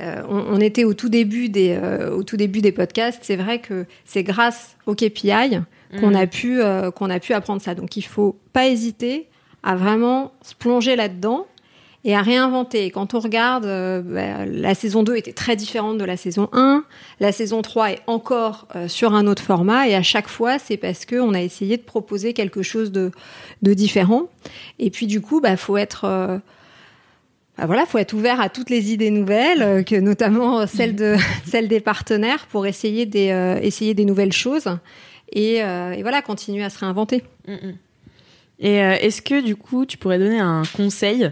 Euh, 0.00 0.22
on, 0.28 0.56
on 0.56 0.60
était 0.60 0.84
au 0.84 0.94
tout 0.94 1.08
début 1.08 1.48
des, 1.48 1.78
euh, 1.80 2.14
au 2.14 2.22
tout 2.22 2.36
début 2.36 2.60
des 2.60 2.72
podcasts. 2.72 3.20
C'est 3.22 3.36
vrai 3.36 3.60
que 3.60 3.86
c'est 4.04 4.22
grâce 4.22 4.76
au 4.86 4.94
KPI 4.94 5.60
qu'on 6.00 6.14
a 6.14 6.26
pu, 6.26 6.60
euh, 6.60 6.90
qu'on 6.90 7.10
a 7.10 7.20
pu 7.20 7.32
apprendre 7.32 7.62
ça. 7.62 7.74
Donc, 7.74 7.96
il 7.96 8.02
faut 8.02 8.36
pas 8.52 8.66
hésiter 8.66 9.28
à 9.62 9.76
vraiment 9.76 10.32
se 10.42 10.54
plonger 10.54 10.96
là-dedans 10.96 11.46
et 12.04 12.14
à 12.14 12.22
réinventer. 12.22 12.90
Quand 12.90 13.14
on 13.14 13.20
regarde, 13.20 13.64
bah, 13.64 14.44
la 14.46 14.74
saison 14.74 15.02
2 15.02 15.16
était 15.16 15.32
très 15.32 15.56
différente 15.56 15.98
de 15.98 16.04
la 16.04 16.16
saison 16.16 16.48
1. 16.52 16.84
La 17.18 17.32
saison 17.32 17.62
3 17.62 17.92
est 17.92 18.00
encore 18.06 18.68
sur 18.86 19.14
un 19.14 19.26
autre 19.26 19.42
format. 19.42 19.88
Et 19.88 19.94
à 19.94 20.02
chaque 20.02 20.28
fois, 20.28 20.58
c'est 20.58 20.76
parce 20.76 21.06
qu'on 21.06 21.34
a 21.34 21.40
essayé 21.40 21.76
de 21.78 21.82
proposer 21.82 22.32
quelque 22.32 22.62
chose 22.62 22.92
de, 22.92 23.10
de 23.62 23.74
différent. 23.74 24.24
Et 24.78 24.90
puis, 24.90 25.06
du 25.06 25.20
coup, 25.20 25.40
bah, 25.40 25.56
faut 25.56 25.76
être... 25.76 26.40
bah 27.58 27.66
voilà, 27.66 27.86
faut 27.86 27.98
être 27.98 28.12
ouvert 28.12 28.40
à 28.40 28.48
toutes 28.48 28.68
les 28.70 28.92
idées 28.92 29.10
nouvelles, 29.10 29.62
euh, 29.62 29.82
que 29.82 29.96
notamment 29.96 30.66
celles 30.66 30.94
de 30.94 31.16
celles 31.46 31.68
des 31.68 31.80
partenaires 31.80 32.46
pour 32.46 32.66
essayer 32.66 33.06
des 33.06 33.30
euh, 33.30 33.58
essayer 33.62 33.94
des 33.94 34.04
nouvelles 34.04 34.32
choses 34.32 34.68
et, 35.32 35.62
euh, 35.62 35.92
et 35.92 36.02
voilà 36.02 36.22
continuer 36.22 36.62
à 36.64 36.70
se 36.70 36.78
réinventer. 36.78 37.22
Et 38.58 38.80
euh, 38.82 38.96
est-ce 39.00 39.20
que 39.22 39.42
du 39.44 39.56
coup, 39.56 39.84
tu 39.86 39.98
pourrais 39.98 40.18
donner 40.18 40.38
un 40.38 40.62
conseil 40.76 41.30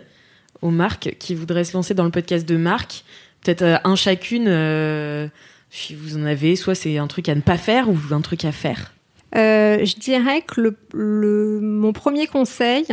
aux 0.62 0.70
marques 0.70 1.16
qui 1.18 1.34
voudraient 1.34 1.64
se 1.64 1.72
lancer 1.74 1.94
dans 1.94 2.04
le 2.04 2.10
podcast 2.10 2.46
de 2.48 2.56
marque? 2.56 3.04
Peut-être 3.42 3.62
euh, 3.62 3.76
un 3.84 3.96
chacune, 3.96 4.46
euh, 4.48 5.26
si 5.70 5.94
vous 5.94 6.16
en 6.16 6.24
avez, 6.24 6.56
soit 6.56 6.74
c'est 6.74 6.98
un 6.98 7.06
truc 7.06 7.28
à 7.28 7.34
ne 7.34 7.40
pas 7.40 7.56
faire 7.58 7.88
ou 7.88 7.96
un 8.10 8.20
truc 8.20 8.44
à 8.44 8.52
faire. 8.52 8.92
Euh, 9.36 9.84
je 9.84 9.96
dirais 9.96 10.42
que 10.42 10.60
le, 10.60 10.76
le- 10.92 11.60
mon 11.60 11.92
premier 11.92 12.26
conseil, 12.26 12.86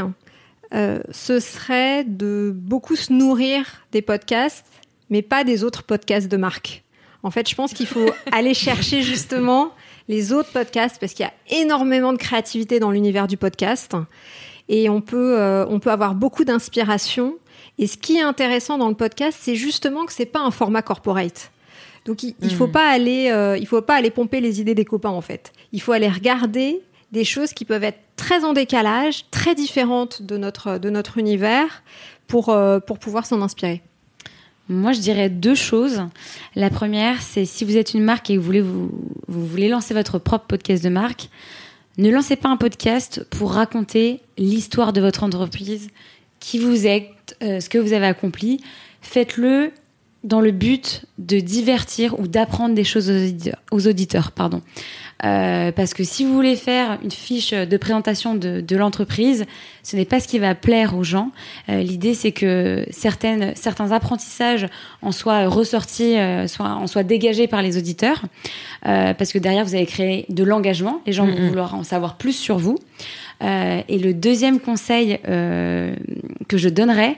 euh, 0.74 1.00
ce 1.12 1.40
serait 1.40 2.04
de 2.04 2.54
beaucoup 2.56 2.96
se 2.96 3.12
nourrir 3.12 3.66
des 3.92 4.02
podcasts, 4.02 4.66
mais 5.10 5.22
pas 5.22 5.44
des 5.44 5.64
autres 5.64 5.84
podcasts 5.84 6.30
de 6.30 6.38
marque. 6.38 6.84
En 7.24 7.32
fait, 7.32 7.50
je 7.50 7.56
pense 7.56 7.74
qu'il 7.74 7.88
faut 7.88 8.10
aller 8.32 8.54
chercher 8.54 9.02
justement 9.02 9.72
les 10.08 10.34
autres 10.34 10.52
podcasts 10.52 10.98
parce 11.00 11.14
qu'il 11.14 11.26
y 11.26 11.30
a 11.30 11.62
énormément 11.62 12.14
de 12.14 12.18
créativité 12.18 12.80
dans 12.80 12.92
l'univers 12.92 13.28
du 13.28 13.38
podcast 13.38 13.96
et 14.70 14.90
on 14.90 15.02
peut, 15.02 15.38
euh, 15.38 15.66
on 15.68 15.80
peut 15.80 15.92
avoir 15.92 16.16
beaucoup 16.16 16.46
d'inspiration. 16.46 17.36
Et 17.78 17.88
ce 17.88 17.98
qui 17.98 18.18
est 18.18 18.22
intéressant 18.22 18.78
dans 18.78 18.90
le 18.90 18.96
podcast, 18.96 19.38
c'est 19.42 19.56
justement 19.56 20.06
que 20.06 20.14
c'est 20.14 20.26
pas 20.26 20.40
un 20.40 20.52
format 20.52 20.82
corporate. 20.82 21.52
Donc 22.06 22.24
il, 22.24 22.36
il 22.42 22.56
faut 22.56 22.68
pas 22.68 22.90
aller, 22.90 23.30
euh, 23.30 23.58
il 23.58 23.68
faut 23.68 23.82
pas 23.82 23.96
aller 23.96 24.10
pomper 24.10 24.42
les 24.42 24.60
idées 24.60 24.74
des 24.74 24.86
copains 24.86 25.10
en 25.10 25.22
fait. 25.22 25.52
Il 25.72 25.82
faut 25.82 25.92
aller 25.92 26.10
regarder 26.10 26.82
des 27.12 27.24
choses 27.24 27.54
qui 27.54 27.66
peuvent 27.66 27.84
être 27.84 28.00
très 28.16 28.44
en 28.44 28.54
décalage, 28.54 29.26
très 29.32 29.56
différentes 29.56 30.22
de 30.22 30.38
notre 30.38 30.78
de 30.78 30.90
notre 30.90 31.18
univers 31.18 31.84
pour 32.28 32.50
euh, 32.50 32.80
pour 32.80 33.00
pouvoir 33.00 33.26
s'en 33.26 33.42
inspirer. 33.42 33.82
Moi, 34.70 34.94
je 34.94 35.02
dirais 35.02 35.30
deux 35.30 35.56
choses. 35.56 36.02
La 36.56 36.70
première, 36.70 37.22
c'est 37.22 37.44
si 37.44 37.66
vous 37.66 37.76
êtes 37.76 37.94
une 37.94 38.04
marque 38.04 38.30
et 38.30 38.36
que 38.36 38.40
vous 38.40 38.46
voulez, 38.46 38.62
vous, 38.62 38.90
vous 39.28 39.46
voulez 39.46 39.68
lancer 39.68 39.94
votre 39.94 40.18
propre 40.18 40.46
podcast 40.48 40.82
de 40.82 40.90
marque, 40.90 41.28
ne 41.98 42.10
lancez 42.10 42.38
pas 42.38 42.48
un 42.48 42.56
podcast 42.56 43.26
pour 43.32 43.52
raconter 43.52 44.22
l'histoire 44.38 44.94
de 44.94 45.02
votre 45.02 45.24
entreprise, 45.24 45.90
qui 46.40 46.58
vous 46.58 46.88
êtes, 46.88 47.38
euh, 47.44 47.60
ce 47.60 47.70
que 47.70 47.78
vous 47.78 47.92
avez 47.92 48.06
accompli. 48.06 48.62
Faites-le 49.02 49.72
dans 50.24 50.40
le 50.40 50.52
but 50.52 51.06
de 51.18 51.40
divertir 51.40 52.20
ou 52.20 52.28
d'apprendre 52.28 52.76
des 52.76 52.84
choses 52.84 53.10
aux 53.10 53.16
auditeurs. 53.16 53.62
Aux 53.72 53.88
auditeurs 53.88 54.32
pardon. 54.32 54.62
Euh, 55.24 55.72
parce 55.72 55.94
que 55.94 56.04
si 56.04 56.26
vous 56.26 56.34
voulez 56.34 56.56
faire 56.56 56.98
une 57.04 57.12
fiche 57.12 57.52
de 57.52 57.78
présentation 57.78 58.36
de, 58.36 58.62
de 58.62 58.76
l'entreprise, 58.76 59.46
ce 59.84 59.96
n'est 59.96 60.06
pas 60.06 60.20
ce 60.20 60.28
qui 60.28 60.40
va 60.40 60.56
plaire 60.56 60.96
aux 60.96 61.04
gens. 61.04 61.32
Euh, 61.70 61.82
L'idée, 61.82 62.14
c'est 62.14 62.32
que 62.32 62.86
certaines, 62.92 63.56
certains 63.56 63.92
apprentissages 63.92 64.68
en 65.02 65.12
soient 65.12 65.48
ressortis, 65.48 66.18
euh, 66.18 66.48
soient, 66.48 66.70
en 66.70 66.88
soient 66.88 67.04
dégagés 67.04 67.48
par 67.48 67.62
les 67.62 67.78
auditeurs, 67.78 68.24
euh, 68.88 69.14
parce 69.14 69.32
que 69.32 69.40
derrière, 69.40 69.66
vous 69.66 69.76
avez 69.76 69.86
créé 69.86 70.26
de 70.30 70.44
l'engagement. 70.44 71.02
Les 71.06 71.14
gens 71.14 71.26
vont 71.26 71.48
vouloir 71.48 71.76
en 71.76 71.84
savoir 71.84 72.18
plus 72.18 72.34
sur 72.34 72.58
vous. 72.58 72.78
Euh, 73.44 73.82
et 73.88 73.98
le 73.98 74.14
deuxième 74.14 74.60
conseil 74.60 75.20
euh, 75.28 75.96
que 76.48 76.58
je 76.58 76.70
donnerais 76.70 77.16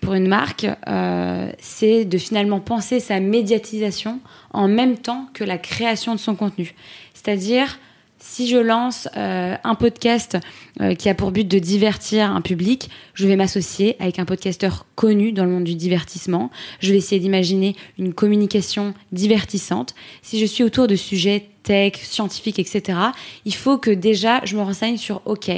pour 0.00 0.14
une 0.14 0.28
marque, 0.28 0.66
euh, 0.88 1.50
c'est 1.58 2.04
de 2.04 2.18
finalement 2.18 2.60
penser 2.60 3.00
sa 3.00 3.20
médiatisation 3.20 4.20
en 4.52 4.68
même 4.68 4.96
temps 4.96 5.26
que 5.34 5.44
la 5.44 5.58
création 5.58 6.14
de 6.14 6.20
son 6.20 6.34
contenu. 6.34 6.74
C'est-à-dire, 7.16 7.78
si 8.18 8.46
je 8.46 8.58
lance 8.58 9.08
euh, 9.16 9.56
un 9.64 9.74
podcast 9.74 10.36
euh, 10.80 10.94
qui 10.94 11.08
a 11.08 11.14
pour 11.14 11.32
but 11.32 11.48
de 11.48 11.58
divertir 11.58 12.30
un 12.30 12.42
public, 12.42 12.90
je 13.14 13.26
vais 13.26 13.36
m'associer 13.36 13.96
avec 14.00 14.18
un 14.18 14.26
podcasteur 14.26 14.86
connu 14.94 15.32
dans 15.32 15.44
le 15.44 15.50
monde 15.50 15.64
du 15.64 15.74
divertissement. 15.74 16.50
Je 16.80 16.92
vais 16.92 16.98
essayer 16.98 17.20
d'imaginer 17.20 17.74
une 17.98 18.12
communication 18.12 18.92
divertissante. 19.12 19.94
Si 20.22 20.38
je 20.38 20.44
suis 20.44 20.62
autour 20.62 20.88
de 20.88 20.94
sujets 20.96 21.48
tech, 21.66 21.96
scientifiques, 21.96 22.58
etc., 22.58 22.98
il 23.44 23.54
faut 23.54 23.76
que 23.76 23.90
déjà 23.90 24.40
je 24.44 24.56
me 24.56 24.62
renseigne 24.62 24.96
sur, 24.96 25.20
OK, 25.24 25.50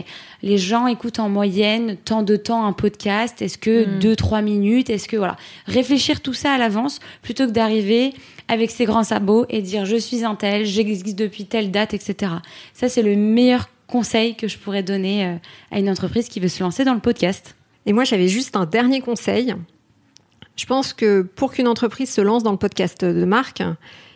les 0.42 0.58
gens 0.58 0.86
écoutent 0.86 1.18
en 1.18 1.28
moyenne 1.28 1.96
tant 2.04 2.22
de 2.22 2.36
temps 2.36 2.64
un 2.64 2.72
podcast, 2.72 3.42
est-ce 3.42 3.58
que 3.58 3.84
deux, 4.00 4.16
trois 4.16 4.40
minutes, 4.40 4.88
est-ce 4.88 5.06
que, 5.06 5.16
voilà, 5.16 5.36
réfléchir 5.66 6.20
tout 6.22 6.32
ça 6.32 6.52
à 6.52 6.58
l'avance 6.58 7.00
plutôt 7.20 7.46
que 7.46 7.52
d'arriver 7.52 8.14
avec 8.48 8.70
ses 8.70 8.86
grands 8.86 9.04
sabots 9.04 9.44
et 9.50 9.60
dire 9.60 9.84
je 9.84 9.96
suis 9.96 10.24
un 10.24 10.34
tel, 10.34 10.64
j'existe 10.64 11.18
depuis 11.18 11.44
telle 11.44 11.70
date, 11.70 11.92
etc. 11.92 12.32
Ça, 12.72 12.88
c'est 12.88 13.02
le 13.02 13.14
meilleur 13.14 13.68
conseil 13.86 14.34
que 14.34 14.48
je 14.48 14.56
pourrais 14.56 14.82
donner 14.82 15.26
euh, 15.26 15.34
à 15.70 15.78
une 15.78 15.90
entreprise 15.90 16.28
qui 16.28 16.40
veut 16.40 16.48
se 16.48 16.62
lancer 16.62 16.84
dans 16.84 16.94
le 16.94 17.00
podcast. 17.00 17.54
Et 17.84 17.92
moi, 17.92 18.04
j'avais 18.04 18.28
juste 18.28 18.56
un 18.56 18.64
dernier 18.64 19.00
conseil. 19.00 19.54
Je 20.56 20.66
pense 20.66 20.92
que 20.92 21.22
pour 21.22 21.52
qu'une 21.52 21.68
entreprise 21.68 22.10
se 22.10 22.20
lance 22.20 22.42
dans 22.42 22.52
le 22.52 22.58
podcast 22.58 23.04
de 23.04 23.24
marque, 23.24 23.62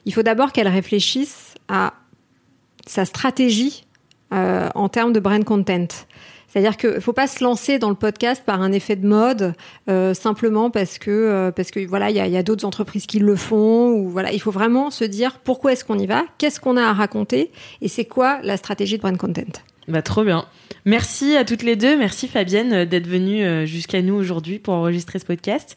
il 0.05 0.15
faut 0.15 0.23
d'abord 0.23 0.53
qu'elle 0.53 0.69
réfléchisse 0.69 1.55
à 1.69 1.95
sa 2.87 3.05
stratégie 3.05 3.85
euh, 4.33 4.69
en 4.75 4.89
termes 4.89 5.13
de 5.13 5.21
brand 5.21 5.45
content. 5.45 5.89
C'est-à-dire 6.49 6.77
qu'il 6.77 6.91
ne 6.91 7.01
faut 7.01 7.13
pas 7.13 7.27
se 7.27 7.43
lancer 7.43 7.79
dans 7.79 7.89
le 7.89 7.95
podcast 7.95 8.43
par 8.45 8.61
un 8.61 8.73
effet 8.73 8.97
de 8.97 9.07
mode 9.07 9.55
euh, 9.89 10.13
simplement 10.13 10.71
parce 10.71 10.99
que 10.99 11.11
euh, 11.11 11.51
parce 11.51 11.71
que 11.71 11.87
voilà 11.87 12.11
il 12.11 12.17
y 12.17 12.21
a, 12.21 12.27
y 12.27 12.37
a 12.37 12.43
d'autres 12.43 12.67
entreprises 12.67 13.07
qui 13.07 13.21
le 13.21 13.37
font 13.37 13.91
ou 13.91 14.11
voilà 14.11 14.33
il 14.33 14.41
faut 14.41 14.51
vraiment 14.51 14.91
se 14.91 15.05
dire 15.05 15.39
pourquoi 15.39 15.73
est-ce 15.73 15.85
qu'on 15.85 15.99
y 15.99 16.07
va, 16.07 16.25
qu'est-ce 16.37 16.61
qu'on 16.61 16.77
a 16.77 16.83
à 16.83 16.93
raconter 16.93 17.51
et 17.81 17.89
c'est 17.89 18.05
quoi 18.05 18.39
la 18.43 18.59
stratégie 18.59 18.97
de 18.97 19.03
brand 19.03 19.17
content. 19.17 19.53
Bah 19.89 20.03
trop 20.03 20.25
bien. 20.25 20.45
Merci 20.85 21.37
à 21.37 21.45
toutes 21.45 21.63
les 21.63 21.77
deux. 21.77 21.97
Merci 21.97 22.29
Fabienne 22.29 22.85
d'être 22.85 23.07
venue 23.07 23.67
jusqu'à 23.67 24.01
nous 24.03 24.15
aujourd'hui 24.15 24.59
pour 24.59 24.75
enregistrer 24.75 25.19
ce 25.19 25.25
podcast. 25.25 25.77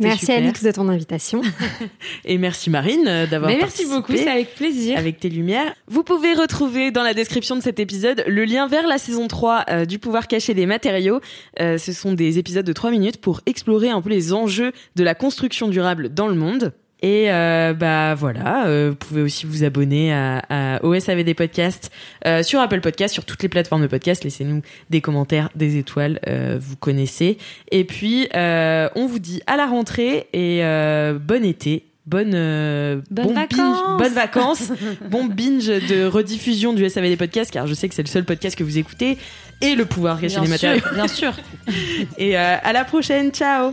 Merci 0.00 0.26
super. 0.26 0.36
Alix 0.36 0.62
de 0.62 0.70
ton 0.70 0.88
invitation. 0.88 1.42
Et 2.24 2.38
merci 2.38 2.70
Marine 2.70 3.04
euh, 3.06 3.26
d'avoir 3.26 3.50
Mais 3.50 3.56
merci 3.56 3.84
participé 3.84 3.94
beaucoup, 3.94 4.16
c'est 4.16 4.30
avec 4.30 4.54
plaisir. 4.54 4.98
avec 4.98 5.20
tes 5.20 5.28
lumières. 5.28 5.74
Vous 5.86 6.02
pouvez 6.02 6.34
retrouver 6.34 6.90
dans 6.90 7.02
la 7.02 7.14
description 7.14 7.56
de 7.56 7.62
cet 7.62 7.80
épisode 7.80 8.24
le 8.26 8.44
lien 8.44 8.66
vers 8.68 8.86
la 8.86 8.98
saison 8.98 9.28
3 9.28 9.64
euh, 9.70 9.84
du 9.84 9.98
pouvoir 9.98 10.28
caché 10.28 10.54
des 10.54 10.66
matériaux. 10.66 11.20
Euh, 11.60 11.78
ce 11.78 11.92
sont 11.92 12.12
des 12.12 12.38
épisodes 12.38 12.66
de 12.66 12.72
3 12.72 12.90
minutes 12.90 13.20
pour 13.20 13.40
explorer 13.46 13.90
un 13.90 14.00
peu 14.00 14.10
les 14.10 14.32
enjeux 14.32 14.72
de 14.96 15.04
la 15.04 15.14
construction 15.14 15.68
durable 15.68 16.12
dans 16.12 16.28
le 16.28 16.34
monde. 16.34 16.72
Et 17.00 17.30
euh, 17.30 17.74
bah 17.74 18.14
voilà, 18.16 18.66
euh, 18.66 18.88
vous 18.90 18.96
pouvez 18.96 19.22
aussi 19.22 19.46
vous 19.46 19.62
abonner 19.62 20.12
à, 20.12 20.42
à 20.48 20.84
OSAV 20.84 21.22
des 21.22 21.34
podcasts 21.34 21.92
euh, 22.26 22.42
sur 22.42 22.58
Apple 22.60 22.80
Podcasts, 22.80 23.14
sur 23.14 23.24
toutes 23.24 23.42
les 23.42 23.48
plateformes 23.48 23.82
de 23.82 23.86
podcasts. 23.86 24.24
Laissez-nous 24.24 24.62
des 24.90 25.00
commentaires, 25.00 25.48
des 25.54 25.76
étoiles, 25.76 26.18
euh, 26.26 26.58
vous 26.60 26.74
connaissez. 26.76 27.38
Et 27.70 27.84
puis 27.84 28.28
euh, 28.34 28.88
on 28.96 29.06
vous 29.06 29.20
dit 29.20 29.40
à 29.46 29.56
la 29.56 29.66
rentrée 29.66 30.26
et 30.32 30.64
euh, 30.64 31.18
bon 31.20 31.44
été, 31.44 31.84
bonne 32.06 32.32
euh, 32.34 33.00
Bonnes 33.12 33.26
bon 33.26 33.34
vacances. 33.34 33.58
binge, 33.58 33.98
bonnes 33.98 34.14
vacances, 34.14 34.72
bon 35.08 35.24
binge 35.26 35.66
de 35.68 36.04
rediffusion 36.04 36.72
du 36.72 36.88
SAV 36.88 37.04
des 37.04 37.16
podcasts, 37.16 37.52
car 37.52 37.68
je 37.68 37.74
sais 37.74 37.88
que 37.88 37.94
c'est 37.94 38.02
le 38.02 38.08
seul 38.08 38.24
podcast 38.24 38.58
que 38.58 38.64
vous 38.64 38.76
écoutez 38.78 39.18
et 39.60 39.74
le 39.76 39.84
pouvoir 39.84 40.20
cacher 40.20 40.40
les 40.40 40.48
matériaux. 40.48 40.82
bien 40.94 41.08
sûr. 41.08 41.32
Et 42.18 42.36
euh, 42.36 42.56
à 42.62 42.72
la 42.72 42.84
prochaine, 42.84 43.30
ciao. 43.30 43.72